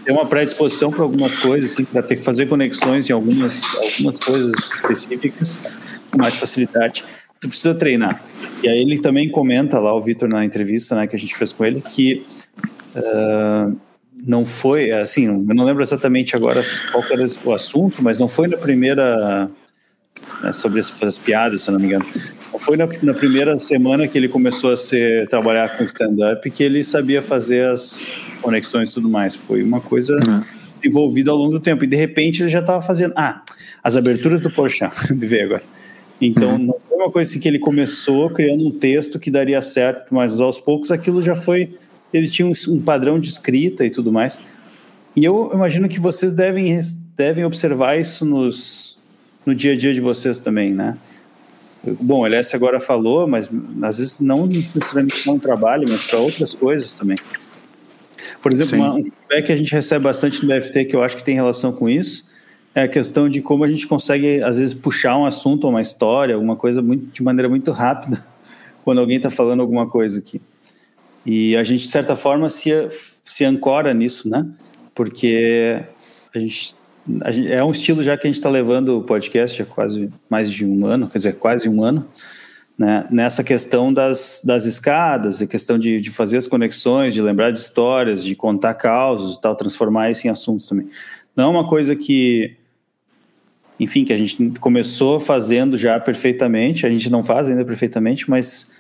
[0.05, 4.19] ter uma predisposição para algumas coisas, assim, para ter que fazer conexões em algumas, algumas
[4.19, 5.59] coisas específicas,
[6.11, 7.03] com mais facilidade,
[7.41, 8.23] tu precisa treinar.
[8.63, 11.55] E aí ele também comenta lá, o Vitor, na entrevista né, que a gente fez
[11.55, 12.27] com ele, que
[12.97, 13.75] uh,
[14.27, 16.61] não foi, assim, eu não lembro exatamente agora
[16.93, 19.51] qual era o assunto, mas não foi na primeira,
[20.43, 22.05] né, sobre as, as piadas, se não me engano,
[22.59, 26.85] foi na, na, primeira semana que ele começou a ser, trabalhar com stand-up que ele
[26.85, 29.35] sabia fazer as conexões e tudo mais.
[29.35, 30.43] Foi uma coisa uhum.
[30.85, 31.85] envolvida ao longo do tempo.
[31.85, 33.13] E de repente ele já estava fazendo.
[33.17, 33.43] Ah,
[33.83, 35.63] as aberturas do Porchat, me veio agora.
[36.21, 36.59] Então uhum.
[36.59, 40.41] não foi uma coisa assim que ele começou criando um texto que daria certo, mas
[40.41, 41.77] aos poucos aquilo já foi.
[42.13, 44.39] Ele tinha um, um padrão de escrita e tudo mais.
[45.17, 46.79] E eu imagino que vocês devem,
[47.17, 48.99] devem observar isso nos,
[49.45, 50.97] no dia a dia de vocês também, né?
[52.01, 53.49] Bom, LS agora falou, mas
[53.83, 57.19] às vezes não necessariamente só um trabalho, mas para outras coisas também.
[58.43, 61.17] Por exemplo, uma, um feedback que a gente recebe bastante no BFT, que eu acho
[61.17, 62.25] que tem relação com isso,
[62.75, 65.81] é a questão de como a gente consegue, às vezes, puxar um assunto ou uma
[65.81, 68.23] história, alguma coisa muito, de maneira muito rápida,
[68.85, 70.43] quando alguém está falando alguma coisa aqui.
[71.25, 72.71] E a gente, de certa forma, se,
[73.25, 74.47] se ancora nisso, né?
[74.95, 75.83] Porque
[76.35, 76.75] a gente,
[77.51, 80.65] é um estilo já que a gente está levando o podcast há quase mais de
[80.65, 82.07] um ano, quer dizer, quase um ano,
[82.79, 83.07] né?
[83.11, 87.59] nessa questão das, das escadas, a questão de, de fazer as conexões, de lembrar de
[87.59, 90.89] histórias, de contar causos e tal, transformar isso em assuntos também.
[91.37, 92.57] Não é uma coisa que
[93.79, 98.71] enfim, que a gente começou fazendo já perfeitamente, a gente não faz ainda perfeitamente, mas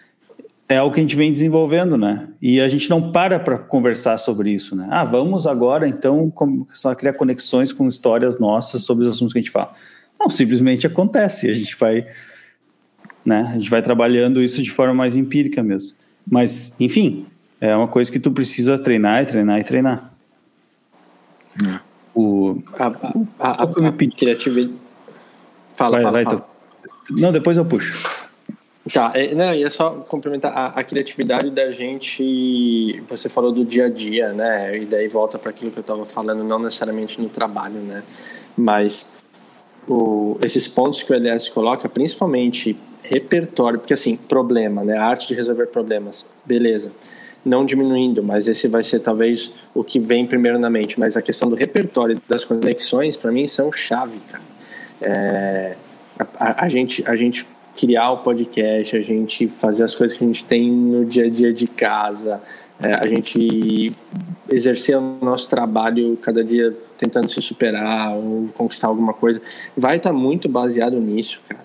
[0.69, 2.29] é algo que a gente vem desenvolvendo, né?
[2.41, 4.89] E a gente não para para conversar sobre isso, né?
[4.91, 9.39] Ah, vamos agora então começar a criar conexões com histórias nossas sobre os assuntos que
[9.39, 9.73] a gente fala.
[10.19, 12.07] Não, simplesmente acontece, a gente vai,
[13.25, 13.51] né?
[13.53, 15.97] A gente vai trabalhando isso de forma mais empírica mesmo.
[16.27, 17.27] Mas, enfim,
[17.61, 20.15] é uma coisa que tu precisa treinar e treinar e treinar.
[21.63, 21.81] É.
[22.15, 22.93] O, a, a,
[23.39, 24.73] a, a, a criatividade.
[25.75, 26.49] Fala, vai, fala, vai, fala.
[27.11, 28.24] Não, depois eu puxo.
[28.93, 33.03] Tá, é, não, e é só complementar a, a, criatividade da gente.
[33.09, 34.77] Você falou do dia a dia, né?
[34.77, 38.03] E daí volta para aquilo que eu estava falando, não necessariamente no trabalho, né?
[38.55, 39.07] Mas
[39.89, 44.99] o, esses pontos que o LS coloca, principalmente repertório, porque assim, problema, né?
[44.99, 46.93] A arte de resolver problemas, beleza.
[47.43, 51.01] Não diminuindo, mas esse vai ser talvez o que vem primeiro na mente.
[51.01, 54.45] Mas a questão do repertório das conexões, para mim, são chave, cara.
[55.01, 55.77] É,
[56.19, 57.47] a, a, gente, a gente
[57.77, 61.31] criar o podcast, a gente fazer as coisas que a gente tem no dia a
[61.31, 62.41] dia de casa,
[62.81, 63.93] é, a gente
[64.49, 69.41] exercer o nosso trabalho cada dia tentando se superar ou conquistar alguma coisa,
[69.77, 71.64] vai estar tá muito baseado nisso, cara.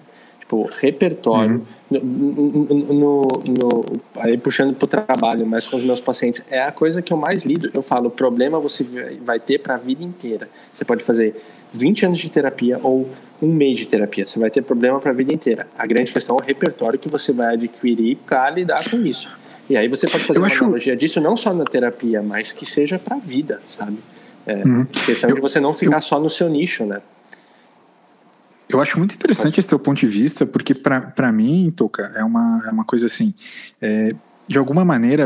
[0.50, 2.00] Tipo, repertório, uhum.
[2.02, 3.86] no, no, no,
[4.16, 7.18] aí puxando para o trabalho, mas com os meus pacientes, é a coisa que eu
[7.18, 7.70] mais lido.
[7.72, 8.84] Eu falo, o problema você
[9.24, 10.50] vai ter para a vida inteira.
[10.74, 11.40] Você pode fazer
[11.72, 13.08] 20 anos de terapia ou
[13.40, 14.26] um mês de terapia.
[14.26, 15.68] Você vai ter problema para a vida inteira.
[15.78, 19.30] A grande questão é o repertório que você vai adquirir para lidar com isso.
[19.70, 20.64] E aí você pode fazer eu uma acho...
[20.64, 24.00] analogia disso não só na terapia, mas que seja para a vida, sabe?
[24.48, 24.84] É, uhum.
[24.86, 26.02] Questão eu, de você não ficar eu...
[26.02, 27.04] só no seu nicho, né?
[28.72, 32.62] Eu acho muito interessante esse teu ponto de vista, porque para mim, Toca, é uma,
[32.68, 33.34] é uma coisa assim.
[33.82, 34.12] É,
[34.48, 35.24] de alguma maneira,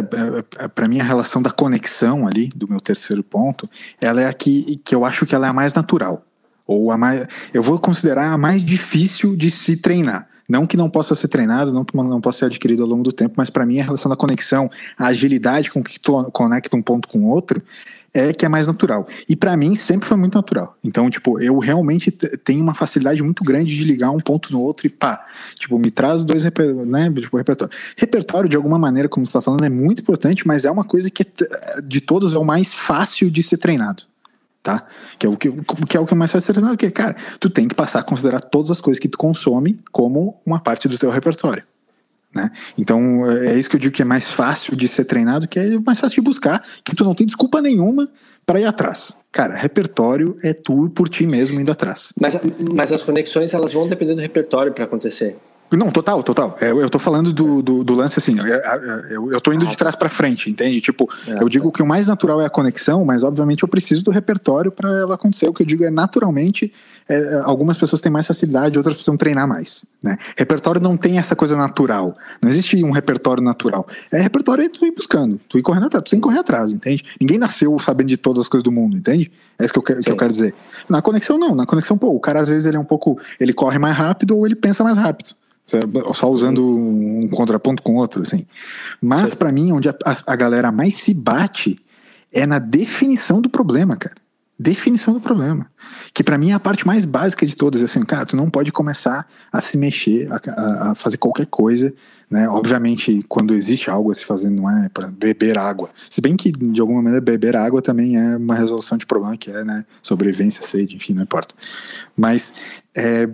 [0.60, 3.70] é, é, para mim, a relação da conexão ali, do meu terceiro ponto,
[4.00, 6.26] ela é a que, que eu acho que ela é a mais natural.
[6.66, 7.28] Ou a mais.
[7.54, 10.28] Eu vou considerar a mais difícil de se treinar.
[10.48, 13.12] Não que não possa ser treinado, não que não possa ser adquirido ao longo do
[13.12, 16.82] tempo, mas para mim a relação da conexão, a agilidade com que tu conecta um
[16.82, 17.62] ponto com o outro,
[18.14, 19.07] é que é mais natural.
[19.28, 20.78] E para mim sempre foi muito natural.
[20.84, 24.86] Então, tipo, eu realmente tenho uma facilidade muito grande de ligar um ponto no outro
[24.86, 27.74] e pá, tipo, me traz dois né, tipo, repertório.
[27.97, 31.09] Repertório, de alguma maneira, como você tá falando, é muito importante, mas é uma coisa
[31.09, 31.26] que
[31.84, 34.03] de todos é o mais fácil de ser treinado
[34.61, 34.88] tá?
[35.20, 37.49] Que é o que, que, é o que mais faz ser treinado, que cara, tu
[37.49, 40.97] tem que passar a considerar todas as coisas que tu consome como uma parte do
[40.97, 41.64] teu repertório.
[42.34, 42.52] Né?
[42.78, 45.80] Então é isso que eu digo que é mais fácil de ser treinado, que é
[45.80, 48.10] mais fácil de buscar, que tu não tem desculpa nenhuma
[48.46, 49.16] para ir atrás.
[49.32, 52.14] Cara, repertório é tu por ti mesmo indo atrás.
[52.20, 52.38] Mas,
[52.74, 55.36] mas as conexões elas vão depender do repertório para acontecer.
[55.78, 56.56] Não, total, total.
[56.62, 58.46] Eu, eu tô falando do, do, do lance assim, eu,
[59.10, 60.80] eu, eu tô indo de trás para frente, entende?
[60.82, 64.04] Tipo, é, eu digo que o mais natural é a conexão, mas obviamente eu preciso
[64.04, 65.48] do repertório para ela acontecer.
[65.48, 66.72] O que eu digo é naturalmente,
[67.08, 70.18] é, algumas pessoas têm mais facilidade, outras precisam treinar mais, né?
[70.38, 72.16] Repertório não tem essa coisa natural.
[72.42, 73.88] Não existe um repertório natural.
[74.12, 76.72] É repertório é tu ir buscando, tu ir correndo atrás, tu tem que correr atrás,
[76.72, 77.04] entende?
[77.20, 79.32] Ninguém nasceu sabendo de todas as coisas do mundo, entende?
[79.58, 80.54] É isso que eu, que eu quero dizer.
[80.90, 81.56] Na conexão, não.
[81.56, 83.20] Na conexão, pô, o cara às vezes ele é um pouco.
[83.40, 85.36] Ele corre mais rápido ou ele pensa mais rápido.
[86.14, 88.45] Só usando um contraponto com outro, assim.
[89.01, 89.95] Mas para mim, onde a,
[90.28, 91.80] a, galera mais se bate
[92.34, 94.16] é na definição do problema, cara.
[94.59, 95.68] Definição do problema.
[96.14, 97.82] Que para mim é a parte mais básica de todas.
[97.82, 101.93] Assim, cara, tu não pode começar a se mexer, a, a fazer qualquer coisa,
[102.30, 102.47] né?
[102.49, 105.89] Obviamente, quando existe algo a se fazer, não é para beber água.
[106.09, 109.51] Se bem que, de alguma maneira, beber água também é uma resolução de problema, que
[109.51, 109.86] é, né?
[110.01, 111.53] Sobrevivência, sede, enfim, não importa.
[112.18, 112.53] Mas
[112.95, 113.30] é,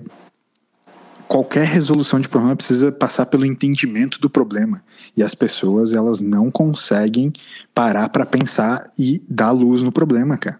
[1.29, 4.83] qualquer resolução de problema precisa passar pelo entendimento do problema.
[5.15, 7.31] E as pessoas, elas não conseguem
[7.73, 10.59] parar para pensar e dar luz no problema, cara.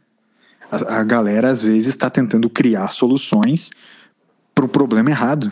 [0.72, 3.72] A, a galera, às vezes, está tentando criar soluções
[4.53, 5.51] para o problema errado.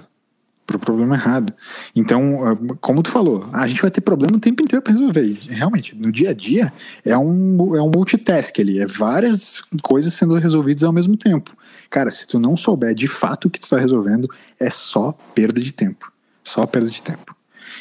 [0.68, 1.51] pro problema errado.
[1.95, 5.39] Então, ah, como tu falou, a gente vai ter problema o tempo inteiro para resolver.
[5.47, 6.72] Realmente, no dia a dia
[7.03, 11.57] é um, é um multitask ali, é várias coisas sendo resolvidas ao mesmo tempo.
[11.90, 14.30] Cara, se tu não souber de fato o que tu está resolvendo,
[14.60, 16.12] é só perda de tempo.
[16.44, 17.36] Só perda de tempo.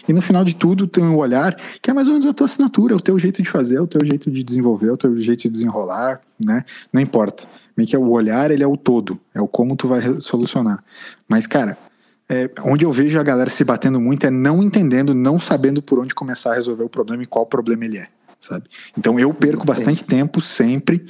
[0.09, 2.47] E no final de tudo, tem um olhar que é mais ou menos a tua
[2.47, 4.97] assinatura, é o teu jeito de fazer, é o teu jeito de desenvolver, é o
[4.97, 6.65] teu jeito de desenrolar, né?
[6.93, 7.45] Não importa.
[7.77, 10.83] Meio que é o olhar, ele é o todo, é o como tu vai solucionar.
[11.29, 11.77] Mas, cara,
[12.29, 15.99] é, onde eu vejo a galera se batendo muito é não entendendo, não sabendo por
[15.99, 18.09] onde começar a resolver o problema e qual problema ele é,
[18.47, 18.69] sabe?
[18.97, 21.05] Então eu perco bastante tempo sempre,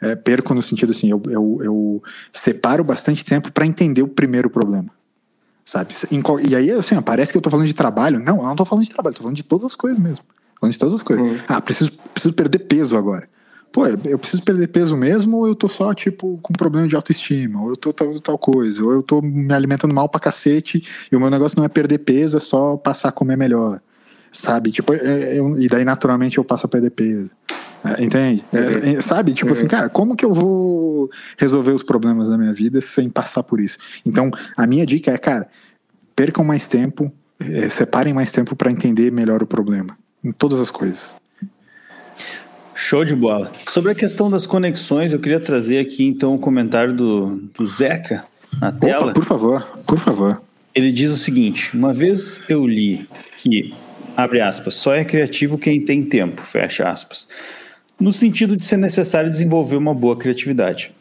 [0.00, 4.50] é, perco no sentido assim, eu, eu, eu separo bastante tempo para entender o primeiro
[4.50, 4.90] problema,
[5.64, 5.94] sabe?
[6.48, 8.18] E aí, assim, parece que eu tô falando de trabalho.
[8.18, 10.24] Não, eu não tô falando de trabalho, tô falando de todas as coisas mesmo.
[10.60, 11.26] Falando de todas as coisas.
[11.26, 11.38] Uhum.
[11.48, 13.28] Ah, preciso, preciso perder peso agora
[13.76, 17.60] pô, eu preciso perder peso mesmo ou eu tô só, tipo, com problema de autoestima,
[17.60, 20.82] ou eu tô tal, tal coisa, ou eu tô me alimentando mal pra cacete
[21.12, 23.78] e o meu negócio não é perder peso, é só passar a comer melhor,
[24.36, 24.70] sabe?
[24.70, 27.30] Tipo, é, eu, e daí naturalmente eu passo a perder peso.
[27.84, 28.44] É, entende?
[28.52, 28.98] É, uhum.
[28.98, 29.32] É, sabe?
[29.32, 29.66] Tipo assim, uhum.
[29.66, 33.60] assim, cara, como que eu vou resolver os problemas da minha vida sem passar por
[33.60, 33.78] isso?
[34.04, 35.48] Então, a minha dica é, cara,
[36.14, 39.96] percam mais tempo, é, separem mais tempo para entender melhor o problema.
[40.24, 41.14] Em todas as coisas.
[42.74, 43.52] Show de bola.
[43.68, 48.24] Sobre a questão das conexões, eu queria trazer aqui então um comentário do, do Zeca
[48.60, 49.04] na tela.
[49.04, 50.42] Opa, por favor, por favor.
[50.74, 53.08] Ele diz o seguinte: uma vez eu li
[53.38, 53.74] que,
[54.16, 57.28] abre aspas, só é criativo quem tem tempo, fecha aspas,
[58.00, 60.92] no sentido de ser necessário desenvolver uma boa criatividade.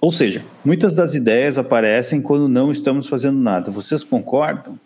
[0.00, 3.70] Ou seja, muitas das ideias aparecem quando não estamos fazendo nada.
[3.70, 4.76] Vocês concordam?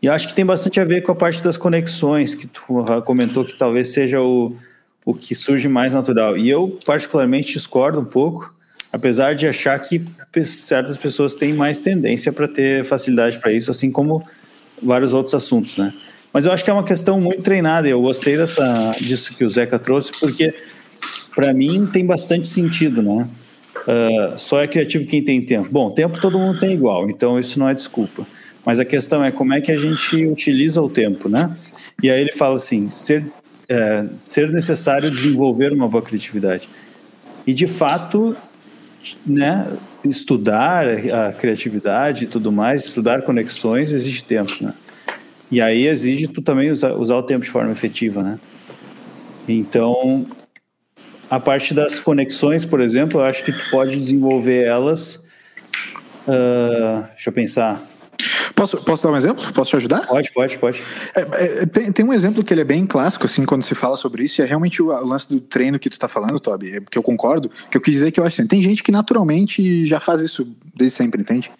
[0.00, 2.62] E acho que tem bastante a ver com a parte das conexões, que tu
[3.04, 4.54] comentou que talvez seja o,
[5.04, 6.38] o que surge mais natural.
[6.38, 8.54] E eu, particularmente, discordo um pouco,
[8.92, 10.04] apesar de achar que
[10.44, 14.22] certas pessoas têm mais tendência para ter facilidade para isso, assim como
[14.80, 15.92] vários outros assuntos, né?
[16.32, 17.88] Mas eu acho que é uma questão muito treinada.
[17.88, 20.54] Eu gostei dessa, disso que o Zeca trouxe, porque
[21.34, 23.28] para mim tem bastante sentido, né?
[23.76, 25.68] Uh, só é criativo quem tem tempo.
[25.70, 28.26] Bom, tempo todo mundo tem igual, então isso não é desculpa.
[28.64, 31.54] Mas a questão é como é que a gente utiliza o tempo, né?
[32.02, 33.24] E aí ele fala assim: ser
[33.68, 36.68] é, ser necessário desenvolver uma boa criatividade.
[37.46, 38.36] E, de fato,
[39.26, 39.66] né,
[40.04, 44.74] estudar a criatividade e tudo mais, estudar conexões, exige tempo, né?
[45.50, 48.38] E aí exige tu também usar, usar o tempo de forma efetiva, né?
[49.48, 50.26] Então,
[51.30, 55.24] a parte das conexões, por exemplo, eu acho que tu pode desenvolver elas.
[56.26, 57.82] Uh, deixa eu pensar.
[58.54, 59.52] Posso, posso dar um exemplo?
[59.52, 60.06] Posso te ajudar?
[60.06, 60.82] Pode, pode, pode.
[61.14, 63.96] É, é, tem, tem um exemplo que ele é bem clássico, assim, quando se fala
[63.96, 66.76] sobre isso, e é realmente o, o lance do treino que tu tá falando, Toby,
[66.76, 68.90] é, que eu concordo, que eu quis dizer que eu acho assim, tem gente que
[68.90, 71.50] naturalmente já faz isso desde sempre, entende?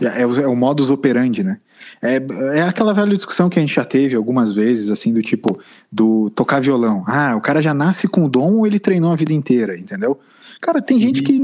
[0.00, 1.58] É o, é o modus operandi, né?
[2.00, 2.20] É,
[2.58, 5.58] é aquela velha discussão que a gente já teve algumas vezes, assim, do tipo,
[5.90, 7.04] do tocar violão.
[7.06, 10.18] Ah, o cara já nasce com o dom ou ele treinou a vida inteira, entendeu?
[10.60, 11.40] Cara, tem gente que.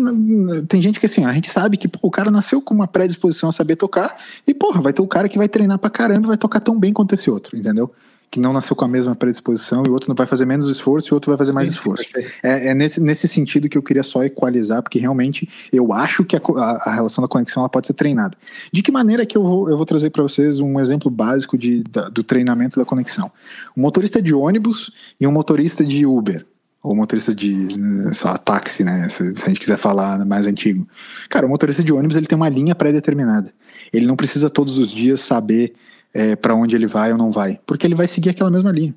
[0.68, 3.48] Tem gente que assim, a gente sabe que pô, o cara nasceu com uma predisposição
[3.48, 4.16] a saber tocar,
[4.46, 6.78] e, porra, vai ter o cara que vai treinar pra caramba e vai tocar tão
[6.78, 7.92] bem quanto esse outro, entendeu?
[8.34, 11.06] Que não nasceu com a mesma predisposição, e o outro não vai fazer menos esforço
[11.06, 12.04] e o outro vai fazer mais Sim, esforço.
[12.42, 16.34] É, é, nesse, nesse sentido que eu queria só equalizar, porque realmente eu acho que
[16.34, 18.36] a, a, a relação da conexão ela pode ser treinada.
[18.72, 21.84] De que maneira que eu vou, eu vou trazer para vocês um exemplo básico de,
[21.84, 23.30] da, do treinamento da conexão?
[23.76, 26.44] Um motorista de ônibus e um motorista de Uber
[26.82, 27.68] ou motorista de,
[28.12, 29.08] sei lá, táxi, né?
[29.08, 30.88] Se, se, a gente quiser falar mais antigo.
[31.30, 33.54] Cara, o motorista de ônibus ele tem uma linha pré-determinada.
[33.92, 35.72] Ele não precisa todos os dias saber
[36.14, 38.94] é, para onde ele vai ou não vai, porque ele vai seguir aquela mesma linha.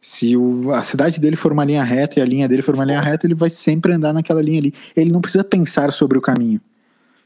[0.00, 2.84] Se o, a cidade dele for uma linha reta e a linha dele for uma
[2.84, 4.74] linha reta, ele vai sempre andar naquela linha ali.
[4.96, 6.60] Ele não precisa pensar sobre o caminho.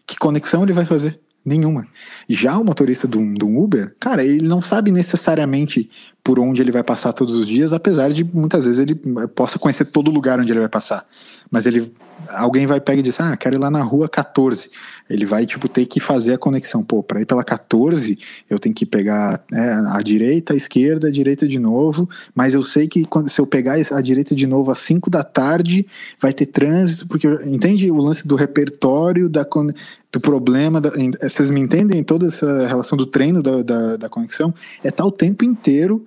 [0.07, 1.19] Que conexão ele vai fazer?
[1.45, 1.87] Nenhuma.
[2.29, 5.91] Já o motorista do, do Uber, cara, ele não sabe necessariamente
[6.23, 9.59] por onde ele vai passar todos os dias, apesar de muitas vezes ele eh, possa
[9.59, 11.07] conhecer todo lugar onde ele vai passar.
[11.51, 11.93] Mas ele
[12.31, 14.71] alguém vai pegar e diz: "Ah, quero ir lá na rua 14".
[15.09, 16.83] Ele vai tipo ter que fazer a conexão.
[16.83, 18.19] Pô, para ir pela 14,
[18.49, 22.63] eu tenho que pegar né, a direita, a esquerda, a direita de novo, mas eu
[22.63, 25.87] sei que quando se eu pegar a direita de novo às 5 da tarde,
[26.21, 29.45] vai ter trânsito, porque entende o lance do repertório da
[30.13, 30.81] do problema.
[30.81, 30.91] Da,
[31.23, 34.55] vocês me entendem toda essa relação do treino da, da, da conexão?
[34.85, 36.07] É estar tá o tempo inteiro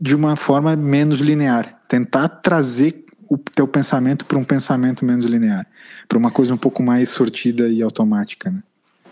[0.00, 1.78] de uma forma menos linear.
[1.86, 5.64] Tentar trazer o teu pensamento para um pensamento menos linear,
[6.08, 8.60] para uma coisa um pouco mais sortida e automática, né?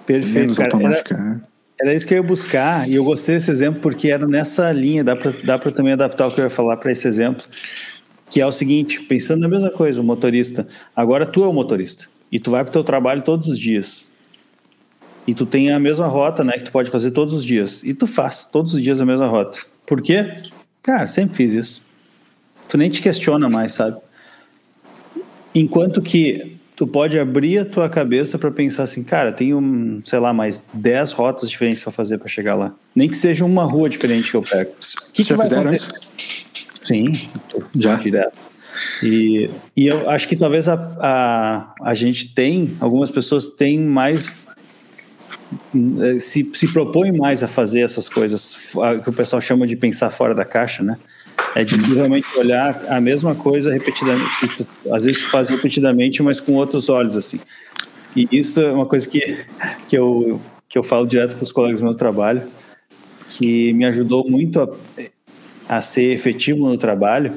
[0.04, 1.14] Perfeito, menos cara, automática.
[1.14, 1.40] Era, né?
[1.80, 5.04] era, isso que eu ia buscar e eu gostei desse exemplo porque era nessa linha,
[5.04, 7.44] dá para dá para também adaptar o que eu ia falar para esse exemplo,
[8.28, 10.66] que é o seguinte, pensando na mesma coisa, o motorista,
[10.96, 14.10] agora tu é o motorista e tu vai para o teu trabalho todos os dias.
[15.26, 17.82] e tu tem a mesma rota, né, que tu pode fazer todos os dias.
[17.84, 19.60] E tu faz todos os dias a mesma rota.
[19.86, 20.32] Por quê?
[20.82, 21.82] Cara, sempre fiz isso.
[22.66, 23.98] Tu nem te questiona mais, sabe?
[25.58, 30.32] Enquanto que tu pode abrir a tua cabeça para pensar assim, cara, tenho, sei lá,
[30.32, 32.72] mais 10 rotas diferentes para fazer para chegar lá.
[32.94, 34.70] Nem que seja uma rua diferente que eu pego.
[34.78, 35.90] Que Você que já fizeram isso?
[36.84, 37.12] Sim,
[37.76, 38.38] já direto.
[39.02, 44.46] E, e eu acho que talvez a, a, a gente tem, algumas pessoas têm mais
[46.20, 48.56] se, se propõem mais a fazer essas coisas
[49.02, 50.96] que o pessoal chama de pensar fora da caixa, né?
[51.54, 54.48] É de realmente olhar a mesma coisa repetidamente.
[54.56, 57.40] Tu, às vezes tu faz repetidamente, mas com outros olhos, assim.
[58.14, 59.38] E isso é uma coisa que,
[59.88, 62.42] que, eu, que eu falo direto para os colegas do meu trabalho,
[63.28, 67.32] que me ajudou muito a, a ser efetivo no trabalho,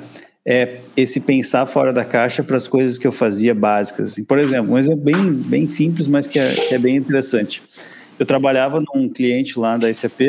[0.46, 4.14] é esse pensar fora da caixa para as coisas que eu fazia básicas.
[4.14, 4.24] Assim.
[4.24, 7.62] Por exemplo, um exemplo bem, bem simples, mas que é, que é bem interessante.
[8.18, 10.22] Eu trabalhava num cliente lá da SAP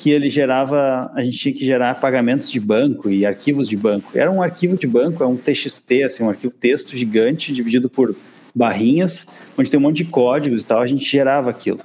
[0.00, 4.10] que ele gerava, a gente tinha que gerar pagamentos de banco e arquivos de banco.
[4.14, 8.16] Era um arquivo de banco, é um TXT, assim, um arquivo texto gigante dividido por
[8.54, 9.26] barrinhas,
[9.58, 11.80] onde tem um monte de códigos e tal, a gente gerava aquilo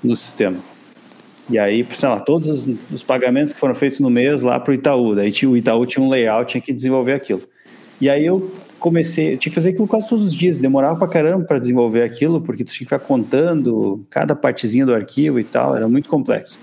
[0.00, 0.58] no sistema.
[1.50, 4.70] E aí, sei lá, todos os, os pagamentos que foram feitos no mês lá para
[4.70, 7.42] o Itaú, daí o Itaú tinha um layout, tinha que desenvolver aquilo.
[8.00, 8.48] E aí eu
[8.78, 12.04] comecei, eu tinha que fazer aquilo quase todos os dias, demorava pra caramba para desenvolver
[12.04, 16.08] aquilo, porque tu tinha que ficar contando cada partezinha do arquivo e tal, era muito
[16.08, 16.56] complexo.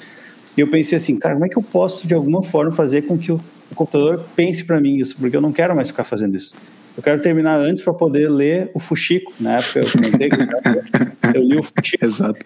[0.58, 3.16] E eu pensei assim, cara, como é que eu posso de alguma forma fazer com
[3.16, 3.40] que o,
[3.72, 5.16] o computador pense para mim isso?
[5.16, 6.56] Porque eu não quero mais ficar fazendo isso.
[6.98, 9.32] Eu quero terminar antes para poder ler o Fuxico.
[9.40, 12.04] Na época eu comentei que eu li o Fuxico.
[12.04, 12.40] Exato.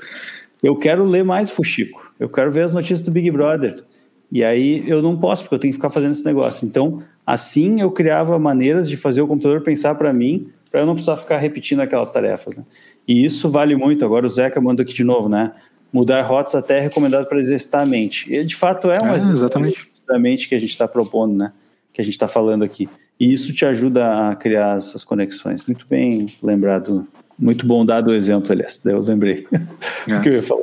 [0.61, 2.13] Eu quero ler mais Fuxico.
[2.19, 3.81] Eu quero ver as notícias do Big Brother.
[4.29, 6.65] E aí eu não posso, porque eu tenho que ficar fazendo esse negócio.
[6.67, 10.95] Então, assim eu criava maneiras de fazer o computador pensar para mim, para eu não
[10.95, 12.57] precisar ficar repetindo aquelas tarefas.
[12.57, 12.65] Né?
[13.07, 14.03] E isso vale muito.
[14.03, 15.53] Agora o Zeca mandou aqui de novo, né?
[15.91, 18.33] Mudar rotas até é recomendado para exercitar a mente.
[18.33, 21.51] E de fato é um é, exatamente da mente que a gente está propondo, né?
[21.93, 22.89] Que a gente está falando aqui.
[23.19, 25.65] E isso te ajuda a criar essas conexões.
[25.67, 27.07] Muito bem lembrado.
[27.37, 28.79] Muito bom dado o exemplo, aliás.
[28.83, 29.45] Daí eu lembrei
[30.07, 30.19] é.
[30.21, 30.61] que eu ia falar.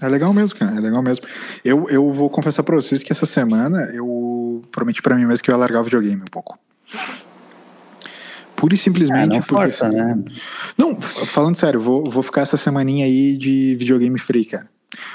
[0.00, 0.76] É, é legal mesmo, cara.
[0.76, 1.26] É legal mesmo.
[1.64, 5.50] Eu, eu vou confessar para vocês que essa semana eu prometi para mim mesmo que
[5.50, 6.58] eu ia largar o videogame um pouco.
[8.62, 9.24] Pura e simplesmente.
[9.24, 10.22] É, não porque, força, assim, né?
[10.78, 14.68] Não, falando sério, vou, vou ficar essa semaninha aí de videogame free, cara.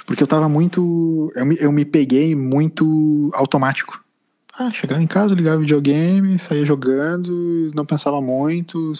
[0.05, 1.31] Porque eu tava muito.
[1.33, 4.03] Eu me, eu me peguei muito automático.
[4.59, 8.91] Ah, chegava em casa, ligava videogame, saía jogando, não pensava muito.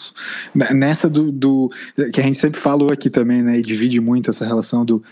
[0.54, 1.70] Nessa do, do.
[2.10, 3.58] que a gente sempre falou aqui também, né?
[3.58, 5.04] E divide muito essa relação do.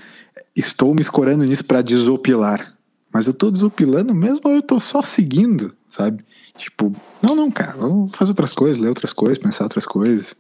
[0.57, 2.74] Estou me escorando nisso para desopilar.
[3.12, 6.24] Mas eu tô desopilando mesmo ou eu tô só seguindo, sabe?
[6.57, 6.90] Tipo,
[7.20, 10.34] não, não, cara, vamos fazer outras coisas, ler outras coisas, pensar outras coisas,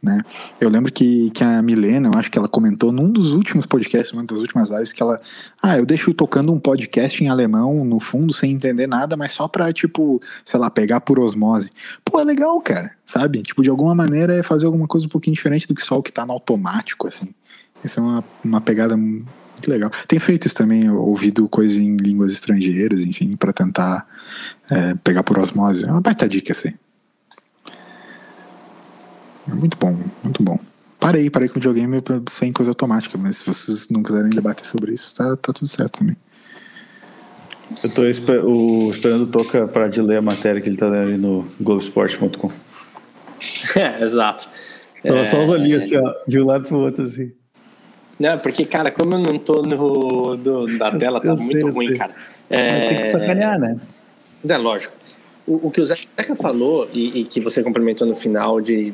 [0.00, 0.20] né?
[0.60, 4.12] Eu lembro que, que a Milena, eu acho que ela comentou num dos últimos podcasts,
[4.12, 5.20] uma das últimas lives, que ela,
[5.60, 9.48] ah, eu deixo tocando um podcast em alemão no fundo, sem entender nada, mas só
[9.48, 11.70] pra, tipo, sei lá, pegar por osmose.
[12.04, 13.42] Pô, é legal, cara, sabe?
[13.42, 16.02] Tipo, de alguma maneira é fazer alguma coisa um pouquinho diferente do que só o
[16.02, 17.28] que tá no automático, assim.
[17.82, 19.90] Isso é uma, uma pegada muito legal.
[20.06, 24.06] Tem feito isso também, ouvido coisas em línguas estrangeiras, enfim, para tentar
[24.70, 25.84] é, pegar por osmose.
[25.84, 26.72] É uma baita dica, assim.
[29.48, 30.58] É muito bom, muito bom.
[30.98, 34.92] Parei, parei com o videogame sem coisa automática, mas se vocês não quiserem debater sobre
[34.92, 36.16] isso, tá, tá tudo certo também.
[37.82, 40.86] Eu tô esper o, esperando o Toca para de ler a matéria que ele tá
[40.88, 42.50] lendo ali no Globesport.com.
[43.76, 44.48] É, exato.
[45.04, 45.26] Ela é...
[45.26, 47.32] só os olhinhos assim, ó, de um lado pro outro, assim.
[48.18, 51.88] Não, porque, cara, como eu não tô no, do, da tela, tá muito sei, ruim,
[51.88, 51.96] sei.
[51.96, 52.14] cara.
[52.48, 53.76] É, Mas tem que sacanear, né?
[54.48, 54.94] É lógico.
[55.46, 58.92] O, o que o Zeca falou, e, e, que você complementou no final, de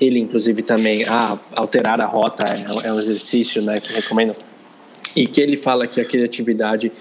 [0.00, 4.36] ele, inclusive, também ah, alterar a rota é, é um exercício né, que eu recomendo.
[5.16, 6.92] E que ele fala que a criatividade,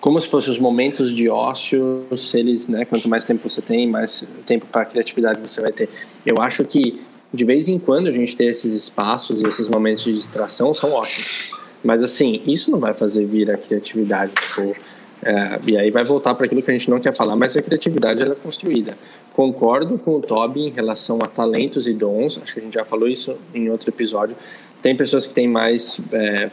[0.00, 2.04] como se fossem os momentos de ócio,
[2.34, 5.88] eles, né, quanto mais tempo você tem, mais tempo para criatividade você vai ter.
[6.24, 6.98] Eu acho que
[7.32, 10.92] de vez em quando a gente ter esses espaços e esses momentos de distração são
[10.92, 11.50] ótimos.
[11.84, 14.32] Mas assim, isso não vai fazer vir a criatividade.
[14.32, 14.74] Tipo,
[15.22, 17.62] é, e aí vai voltar para aquilo que a gente não quer falar, mas a
[17.62, 18.96] criatividade ela é construída.
[19.32, 22.84] Concordo com o Toby em relação a talentos e dons, acho que a gente já
[22.84, 24.36] falou isso em outro episódio.
[24.82, 26.50] Tem pessoas que têm mais é,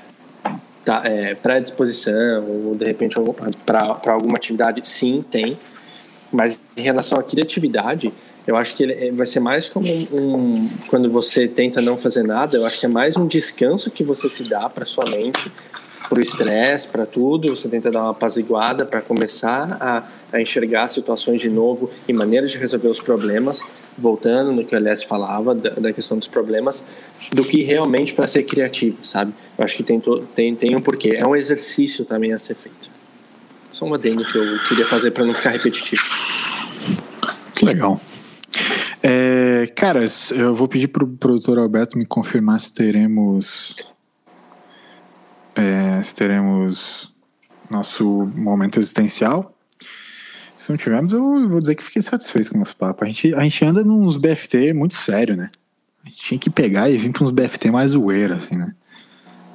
[0.84, 3.16] tá, é, predisposição, ou de repente
[3.66, 5.58] para alguma atividade, sim, tem.
[6.32, 8.12] Mas em relação à criatividade,
[8.46, 11.98] eu acho que ele é, vai ser mais como um, um, quando você tenta não
[11.98, 15.06] fazer nada, eu acho que é mais um descanso que você se dá para sua
[15.06, 15.52] mente
[16.10, 20.88] para o estresse, para tudo, você tenta dar uma apaziguada para começar a, a, enxergar
[20.88, 23.62] situações de novo e maneiras de resolver os problemas,
[23.98, 26.84] voltando no que o Elias falava, da, da, questão dos problemas,
[27.32, 29.34] do que realmente para ser criativo, sabe?
[29.58, 30.02] Eu acho que tem,
[30.36, 31.16] tem, tem um porquê.
[31.18, 32.92] É um exercício também a ser feito.
[33.72, 36.04] Só um adendo que eu queria fazer para não ficar repetitivo.
[37.56, 38.00] Que legal.
[39.02, 43.76] É, caras, eu vou pedir pro produtor Alberto me confirmar se teremos
[45.56, 47.14] é, teremos
[47.70, 49.56] nosso momento existencial.
[50.56, 53.04] Se não tivermos, eu vou dizer que fiquei satisfeito com o nosso papo.
[53.04, 55.50] A gente, a gente anda nos BFT muito sério, né?
[56.06, 58.74] A gente tinha que pegar e vir para uns BFT mais zoeira, assim, né?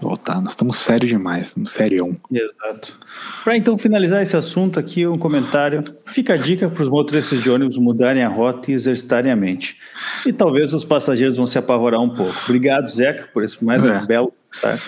[0.00, 2.16] Voltar, nós estamos sérios demais, estamos serião.
[2.30, 2.98] Exato.
[3.42, 5.82] Para então finalizar esse assunto aqui, um comentário.
[6.04, 9.76] Fica a dica para os motoristas de ônibus mudarem a rota e exercitarem a mente.
[10.24, 12.38] E talvez os passageiros vão se apavorar um pouco.
[12.44, 13.98] Obrigado, Zeca, por esse mais é.
[13.98, 14.32] um belo.
[14.62, 14.78] Tá?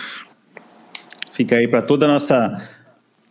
[1.41, 2.69] Fica aí para toda a nossa,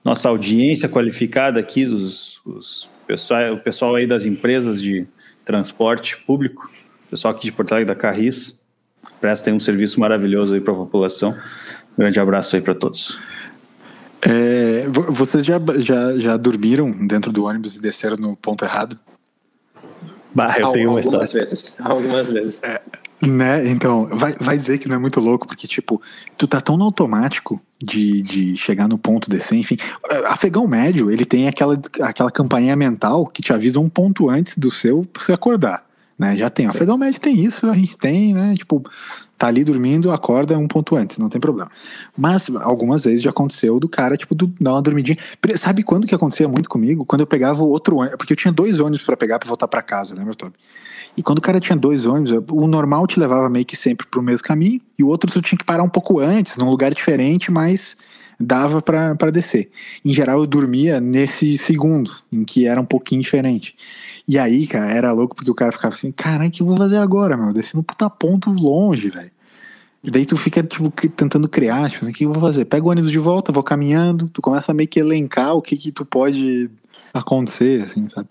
[0.03, 5.05] nossa audiência qualificada aqui, dos, os pessoal, o pessoal aí das empresas de
[5.45, 6.67] transporte público,
[7.07, 8.59] pessoal aqui de Porto Alegre da Carris,
[9.21, 11.37] prestem um serviço maravilhoso aí para a população.
[11.93, 13.19] Um grande abraço aí para todos.
[14.23, 18.99] É, vocês já, já, já dormiram dentro do ônibus e desceram no ponto errado?
[20.33, 21.45] Bah, eu tenho uma algumas história.
[21.45, 21.75] vezes.
[21.79, 22.63] Algumas vezes.
[22.63, 22.81] É,
[23.27, 23.67] né?
[23.69, 26.01] Então, vai, vai dizer que não é muito louco, porque, tipo,
[26.35, 29.77] tu tá tão no automático de, de chegar no ponto descer, enfim.
[30.25, 34.69] Afegão médio, ele tem aquela, aquela campainha mental que te avisa um ponto antes do
[34.69, 35.85] seu pra você acordar.
[36.17, 36.35] Né?
[36.35, 36.65] Já tem.
[36.65, 38.53] Afegão médio tem isso, a gente tem, né?
[38.57, 38.83] Tipo,
[39.37, 41.71] tá ali dormindo, acorda um ponto antes, não tem problema.
[42.17, 45.17] Mas algumas vezes já aconteceu do cara, tipo, do, dar uma dormidinha.
[45.55, 47.05] Sabe quando que acontecia muito comigo?
[47.05, 49.81] Quando eu pegava outro ônibus, porque eu tinha dois ônibus para pegar para voltar para
[49.81, 50.55] casa, lembra, Toby?
[51.17, 54.21] E quando o cara tinha dois ônibus, o normal te levava meio que sempre pro
[54.21, 57.51] mesmo caminho, e o outro tu tinha que parar um pouco antes, num lugar diferente,
[57.51, 57.97] mas
[58.39, 59.69] dava para descer.
[60.03, 63.75] Em geral, eu dormia nesse segundo, em que era um pouquinho diferente.
[64.27, 66.77] E aí, cara, era louco porque o cara ficava assim: caralho, o que eu vou
[66.77, 67.51] fazer agora, meu?
[67.51, 69.31] Desci no puta ponto longe, velho.
[70.01, 72.63] E daí tu fica, tipo, tentando criar, tipo, assim, o que eu vou fazer?
[72.63, 75.75] Pega o ônibus de volta, vou caminhando, tu começa a meio que elencar o que
[75.75, 76.69] que tu pode
[77.13, 78.29] acontecer, assim, sabe?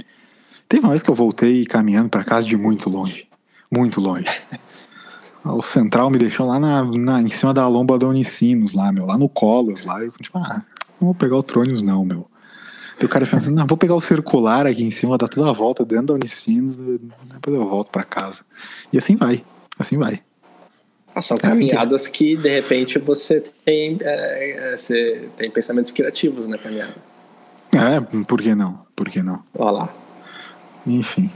[0.68, 3.26] Teve uma vez que eu voltei caminhando para casa de muito longe.
[3.70, 4.26] Muito longe.
[5.44, 9.06] O central me deixou lá na, na, em cima da lomba da Unicinos, lá, meu,
[9.06, 10.02] lá no Colos, lá.
[10.02, 10.62] Eu, tipo, ah,
[11.00, 12.28] não vou pegar o Trônios, não, meu.
[13.00, 15.52] E o cara pensando, não, vou pegar o circular aqui em cima, dar toda a
[15.52, 18.42] volta dentro da Unicinos, depois eu volto para casa.
[18.92, 19.44] E assim vai,
[19.78, 20.20] assim vai.
[21.14, 22.36] Ah, são é assim caminhadas assim que...
[22.36, 22.42] que...
[22.42, 26.96] de repente, você tem, é, você tem pensamentos criativos na caminhada.
[27.72, 28.84] É, por que não?
[28.96, 29.42] Por que não?
[29.56, 29.94] Olha lá.
[30.88, 31.30] Enfim.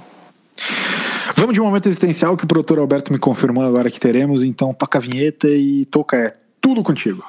[1.36, 4.72] Vamos de um momento existencial que o produtor Alberto me confirmou agora que teremos, então
[4.72, 7.24] toca a vinheta e toca é tudo contigo.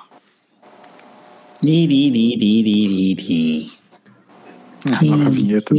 [4.85, 5.73] A nova vinheta.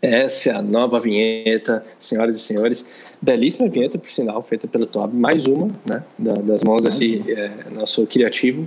[0.00, 3.14] Essa é a nova vinheta, senhoras e senhores.
[3.20, 5.14] Belíssima vinheta, por sinal, feita pelo Tob.
[5.14, 6.02] Mais uma, né?
[6.18, 8.66] das mãos desse é, nosso criativo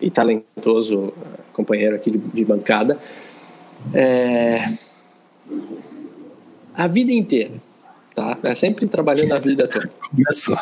[0.00, 1.12] e talentoso
[1.52, 2.96] companheiro aqui de, de bancada.
[3.92, 4.70] É,
[6.78, 7.54] a vida inteira,
[8.14, 8.38] tá?
[8.40, 9.90] É sempre trabalhando a vida toda.
[10.14, 10.56] Começou.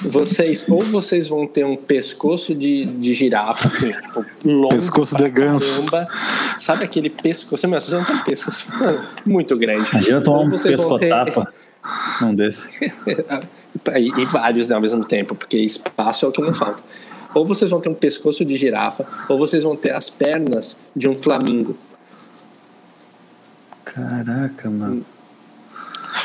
[0.00, 4.74] Vocês, ou vocês vão ter um pescoço de, de girafa, assim, tipo, longo.
[4.74, 5.84] Pescoço de ganso.
[5.84, 6.10] Caramba.
[6.56, 7.68] Sabe aquele pescoço?
[7.68, 8.66] Vocês vão ter um pescoço
[9.26, 9.90] muito grande.
[9.90, 11.44] Imagina tomar um pescotapa
[12.18, 12.24] ter...
[12.24, 12.70] um desse.
[13.96, 16.82] e, e vários né, ao mesmo tempo, porque espaço é o que não falta.
[17.34, 21.06] Ou vocês vão ter um pescoço de girafa, ou vocês vão ter as pernas de
[21.06, 21.76] um flamingo.
[23.94, 25.04] Caraca, mano.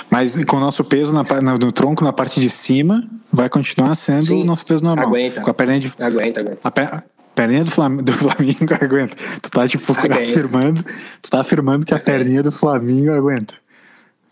[0.10, 1.24] Mas com o nosso peso na,
[1.58, 5.08] no tronco, na parte de cima, vai continuar sendo Sim, o nosso peso normal.
[5.08, 5.42] Aguenta.
[5.42, 5.94] Com a perninha de.
[6.00, 6.60] Aguenta, aguenta.
[6.64, 7.04] A per,
[7.36, 9.16] perninha do, Flam, do Flamengo aguenta.
[9.42, 10.20] Tu tá, tipo, aguenta.
[10.20, 10.84] afirmando.
[11.22, 13.54] Tu tá afirmando que a perninha do Flamengo aguenta.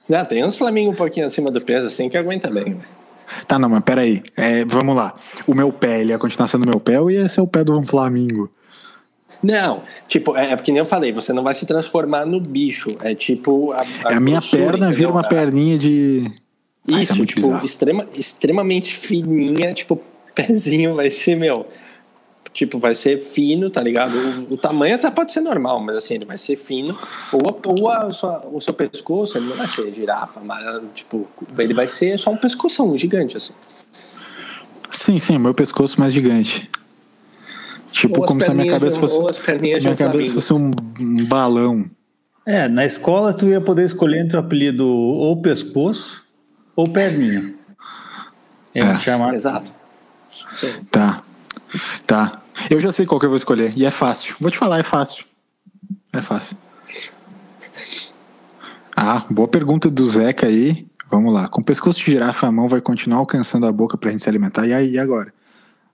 [0.10, 2.80] Não, tem uns Flamengo um pouquinho acima do peso, assim, que aguenta bem.
[3.46, 4.24] Tá, não, mas peraí.
[4.36, 5.14] É, vamos lá.
[5.46, 7.82] O meu pé, ele ia continuar sendo meu pé ou ia ser o pé do
[7.84, 8.50] Flamengo?
[9.42, 12.96] Não, tipo, é, é porque nem eu falei, você não vai se transformar no bicho.
[13.02, 13.72] É tipo.
[13.72, 16.32] A, a, é a minha perna vira uma perninha de.
[16.88, 20.02] Isso, Ai, é tipo, extrema, extremamente fininha, tipo,
[20.34, 21.68] pezinho vai ser, meu.
[22.54, 24.16] Tipo, vai ser fino, tá ligado?
[24.50, 26.98] O, o tamanho até pode ser normal, mas assim, ele vai ser fino.
[27.32, 31.76] Ou, ou a sua, o seu pescoço, ele não vai ser girafa, mas, tipo, ele
[31.76, 33.54] vai ser só um pescoção gigante, assim.
[34.90, 36.68] Sim, sim, meu pescoço mais gigante.
[37.92, 39.18] Tipo, como se a minha cabeça fosse.
[39.18, 41.86] Ou as perninhas minha cabeça fosse um, um balão.
[42.46, 46.24] É, na escola tu ia poder escolher entre o apelido ou pescoço
[46.76, 47.56] ou perninha.
[48.74, 49.00] É, é.
[49.00, 49.34] chamar.
[49.34, 49.72] Exato.
[50.56, 50.74] Sim.
[50.92, 51.24] Tá.
[52.06, 52.42] Tá.
[52.70, 53.74] Eu já sei qual que eu vou escolher.
[53.76, 54.36] E é fácil.
[54.40, 55.26] Vou te falar, é fácil.
[56.14, 56.58] É fácil.
[58.96, 60.88] Ah, boa pergunta do Zeca aí.
[61.10, 61.48] Vamos lá.
[61.48, 64.30] Com o pescoço de girafa, a mão vai continuar alcançando a boca pra gente se
[64.30, 64.66] alimentar.
[64.66, 65.34] E aí, agora?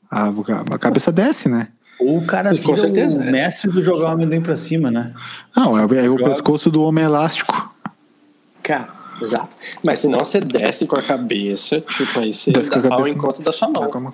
[0.10, 0.30] A,
[0.72, 1.70] a cabeça desce, né?
[2.06, 3.32] Ou o cara Com certeza, o é.
[3.32, 5.14] mestre do jogar o amendoim pra cima, né?
[5.56, 6.26] Não, é, o- é o Joga.
[6.30, 7.74] pescoço do homem elástico.
[8.62, 8.90] Cara,
[9.22, 9.56] exato.
[9.84, 12.98] Mas senão você desce com a cabeça, tipo, aí você Desce com a dá ao
[13.00, 13.16] cabeça.
[13.18, 13.90] encontro da sua Dá mão.
[13.90, 14.14] com a mão.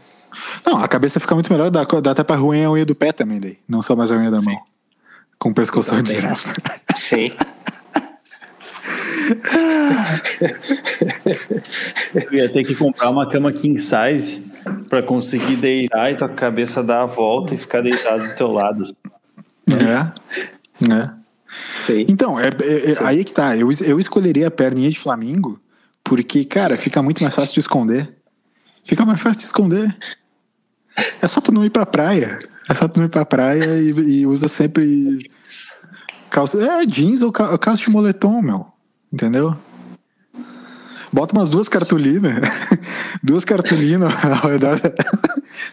[0.66, 3.12] Não, a cabeça fica muito melhor, dá, dá até pra ruim a unha do pé
[3.12, 3.58] também daí.
[3.68, 4.58] Não só mais a unha da mão.
[5.40, 6.54] Com o pescoço de girafa.
[6.96, 7.32] Sim.
[12.14, 14.42] Eu ia ter que comprar uma cama king size
[14.90, 18.84] pra conseguir deitar e tua cabeça dar a volta e ficar deitado do teu lado.
[19.70, 20.92] É.
[20.94, 21.12] É.
[21.80, 22.06] Sim.
[22.08, 23.56] Então, é, é- é- aí é que tá.
[23.58, 25.60] Eu, eu escolheria a perninha de Flamingo
[26.04, 28.14] porque, cara, fica muito mais fácil de esconder.
[28.84, 29.96] Fica mais fácil de esconder.
[31.22, 32.40] É só tu não ir pra praia.
[32.68, 35.20] É só tu não ir pra praia e, e usa sempre
[36.30, 36.58] calça.
[36.64, 38.66] É, jeans ou ca- calça de moletom, meu.
[39.12, 39.56] Entendeu?
[41.12, 42.34] Bota umas duas cartolinas.
[43.24, 44.12] duas cartolinas
[44.44, 44.94] ao redor da-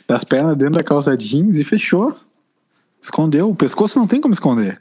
[0.08, 2.16] das pernas dentro da calça jeans e fechou.
[3.02, 3.50] Escondeu.
[3.50, 4.80] O pescoço não tem como esconder.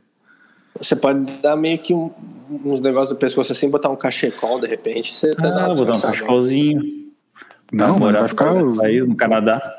[0.79, 2.11] Você pode dar meio que um,
[2.63, 5.99] uns negócios do pescoço assim, botar um cachecol de repente, você tá Ah, dar um
[6.01, 6.81] cachecolzinho.
[7.71, 9.75] Não, mas morar vai ficar, o- país, no Canadá.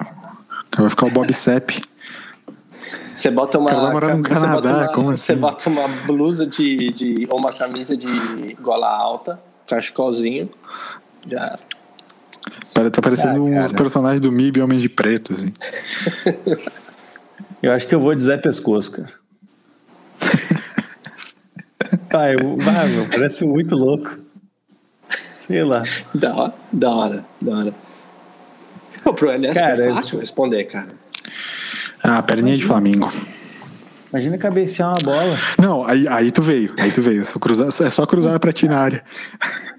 [0.76, 1.70] vai ficar o Bob Sepp.
[3.14, 3.68] Você bota uma.
[3.68, 5.40] cara vai morar no você bota Canadá, uma- como Você assim?
[5.40, 7.26] bota uma blusa de, de.
[7.30, 10.50] ou uma camisa de gola alta, cachecolzinho.
[11.28, 11.58] Já.
[12.72, 15.52] Tá parecendo Ah, uns personagens do MIB Homens de Preto, assim.
[17.62, 19.08] Eu acho que eu vou de Zé Pescoço, cara.
[22.10, 24.16] Pai, eu, ah, meu, parece muito louco.
[25.46, 25.82] Sei lá.
[26.14, 27.74] Da hora, da hora, da hora.
[29.02, 30.88] Pô, pro Ernesto Cara, é eu- fácil responder, cara.
[32.02, 33.10] Ah, perninha de Flamingo.
[34.16, 35.38] Imagina cabecear uma bola.
[35.60, 36.72] Não, aí, aí tu veio.
[36.80, 37.22] Aí tu veio.
[37.22, 39.04] Só cruzar, é só cruzar pra ti na área.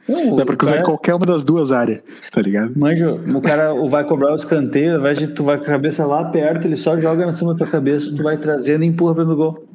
[0.08, 2.72] Não, Dá pra cruzar em cara- qualquer uma das duas áreas, tá ligado?
[2.78, 6.06] Manja, o cara vai cobrar o escanteio, ao invés de tu vai com a cabeça
[6.06, 9.16] lá perto, ele só joga na cima da tua cabeça, tu vai trazendo e empurra
[9.16, 9.68] pelo gol.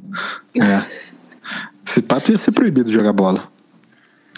[0.55, 0.83] É.
[1.85, 3.43] Esse pato ia ser proibido de jogar bola.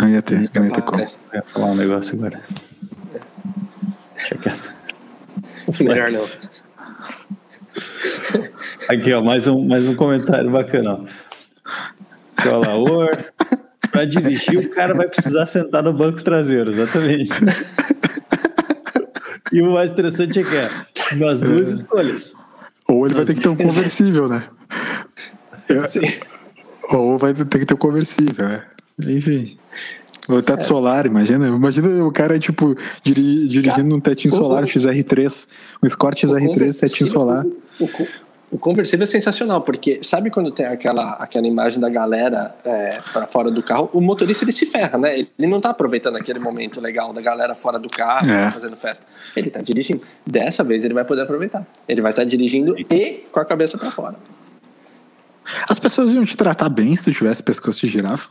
[0.00, 1.02] Não ia ter, não ia ter como.
[1.02, 2.40] Eu ia falar um negócio agora.
[4.16, 4.74] Deixa quieto.
[5.80, 6.26] Melhor não.
[8.88, 11.04] Aqui, ó, mais um, mais um comentário bacana.
[12.44, 13.10] Alaor,
[13.90, 17.30] para dirigir, o cara vai precisar sentar no banco traseiro, exatamente.
[19.52, 20.68] E o mais interessante é que é
[21.16, 22.34] nas duas escolhas.
[22.88, 24.44] Ou ele vai ter que ter um conversível, né?
[25.70, 26.14] É,
[26.96, 28.64] Ou vai ter que ter um conversível, é.
[29.06, 29.56] Enfim.
[30.28, 31.46] O teto solar, imagina.
[31.48, 35.48] Imagina o cara, tipo, diri- dirigindo um tetinho solar, um XR3.
[35.82, 37.44] Um Escort XR3, tetinho solar.
[37.80, 37.88] O,
[38.52, 43.26] o, conversível é sensacional, porque sabe quando tem aquela, aquela imagem da galera é, para
[43.26, 43.90] fora do carro?
[43.92, 45.18] O motorista ele se ferra, né?
[45.18, 48.44] Ele não tá aproveitando aquele momento legal da galera fora do carro, É.
[48.46, 49.04] tá fazendo festa.
[49.34, 50.02] Ele tá dirigindo.
[50.26, 51.66] Dessa vez ele vai poder aproveitar.
[51.88, 54.14] Ele vai estar dirigindo e com a cabeça para fora.
[55.68, 58.28] As pessoas iam te tratar bem se tu tivesse pescoço de girafa.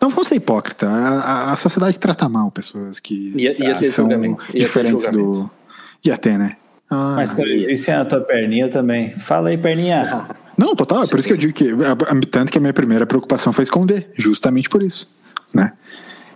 [0.00, 0.86] Não vamos ser hipócrita.
[0.88, 4.08] A, a- a sociedade trata mal pessoas que Ia- ia são
[4.52, 5.48] diferentes do.
[6.04, 6.56] Ia ter, né?
[6.94, 9.10] Ah, Mas quando disse a tua perninha também.
[9.10, 10.26] Fala aí, perninha.
[10.58, 11.04] Não, total.
[11.04, 11.70] É por isso que eu digo que.
[11.70, 14.10] a- a- Tanto que a minha primeira preocupação foi esconder.
[14.14, 15.10] Justamente por isso.
[15.54, 15.72] Né?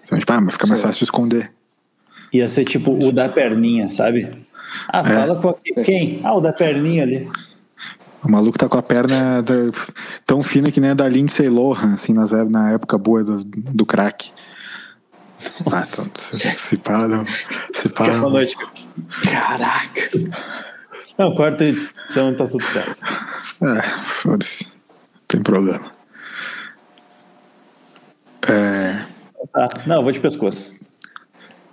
[0.05, 1.51] Então, tipo, ah, mas fica mais fácil de esconder.
[2.33, 4.31] Ia ser tipo o da perninha, sabe?
[4.89, 5.13] Ah, É.
[5.15, 6.21] fala com a- quem?
[6.25, 7.29] Ah, o da perninha ali.
[8.25, 9.55] O maluco tá com a perna da-
[10.25, 13.45] tão fina que nem a da Lindsay Lohan, assim, nas, é- na época boa do,
[13.45, 14.31] do crack.
[15.71, 17.25] Ah, então, se, se não.
[17.75, 18.57] Se pá, Boa noite.
[19.31, 20.11] Caraca!
[21.19, 23.03] Não, quarta edição tá tudo certo.
[23.63, 24.67] É, foda-se.
[25.29, 25.91] Tem problema.
[28.49, 29.05] É,
[29.53, 29.69] Tá.
[29.87, 30.73] Não, eu vou de pescoço.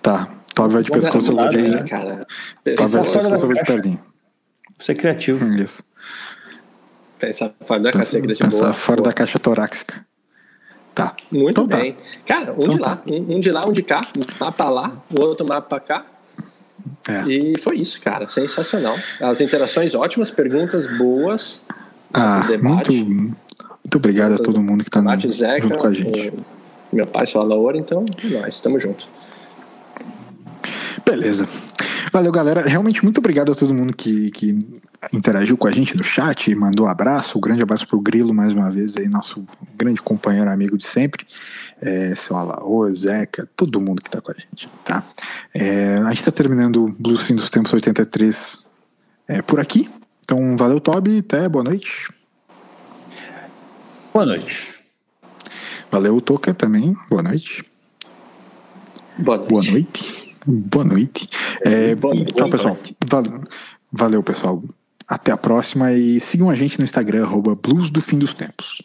[0.02, 0.30] tá.
[0.56, 1.84] Toby vai de pescoço, eu vou de.
[1.90, 2.28] Cara.
[2.64, 3.98] Toby Pensar vai de pescoço, eu vou de perninha.
[3.98, 5.52] Vou ser criativo.
[5.56, 5.84] Isso.
[7.18, 8.74] Pensar fora da caixa, Pensar boa.
[8.74, 9.10] fora boa.
[9.10, 10.06] da caixa torácica.
[10.94, 11.16] Tá.
[11.32, 11.78] Muito Então tá.
[11.78, 11.98] bem.
[12.26, 12.96] Cara, um Então de lá.
[12.98, 13.04] tá.
[13.12, 14.02] Um, um de lá, um de cá.
[14.16, 16.06] Um mapa lá, o outro mapa cá.
[17.08, 17.22] É.
[17.28, 18.28] E foi isso, cara.
[18.28, 18.98] Sensacional.
[19.20, 21.62] As interações ótimas, perguntas boas.
[22.14, 22.92] Ah, debate.
[22.92, 22.94] muito,
[23.84, 25.62] muito obrigado a todo mundo que tá Zeca.
[25.62, 26.28] junto com a gente.
[26.30, 26.34] eh,
[26.92, 29.10] Meu pai só Laura, então nós estamos juntos.
[31.06, 31.48] Beleza.
[32.14, 32.62] Valeu, galera.
[32.62, 34.56] Realmente, muito obrigado a todo mundo que, que
[35.12, 37.40] interagiu com a gente no chat, mandou abraço.
[37.40, 39.44] Um grande abraço pro Grilo, mais uma vez, aí, nosso
[39.76, 41.26] grande companheiro, amigo de sempre.
[41.82, 45.04] É, seu Alaô, Zeca, todo mundo que tá com a gente, tá?
[45.56, 48.64] É, a gente tá terminando o Blues Fim dos Tempos 83
[49.28, 49.90] é por aqui.
[50.22, 51.18] Então, valeu, Toby.
[51.18, 52.10] Até boa noite.
[54.14, 54.72] Boa noite.
[55.90, 56.96] Valeu, Toca também.
[57.10, 57.66] Boa noite.
[59.18, 59.50] Boa noite.
[59.50, 60.23] Boa noite.
[60.46, 61.28] Boa noite.
[61.62, 62.52] É, Boa e, tchau, noite.
[62.52, 62.78] pessoal.
[63.10, 63.42] Val-
[63.92, 64.64] Valeu, pessoal.
[65.08, 68.82] Até a próxima e sigam a gente no Instagram, arroba Blues do Fim dos Tempos.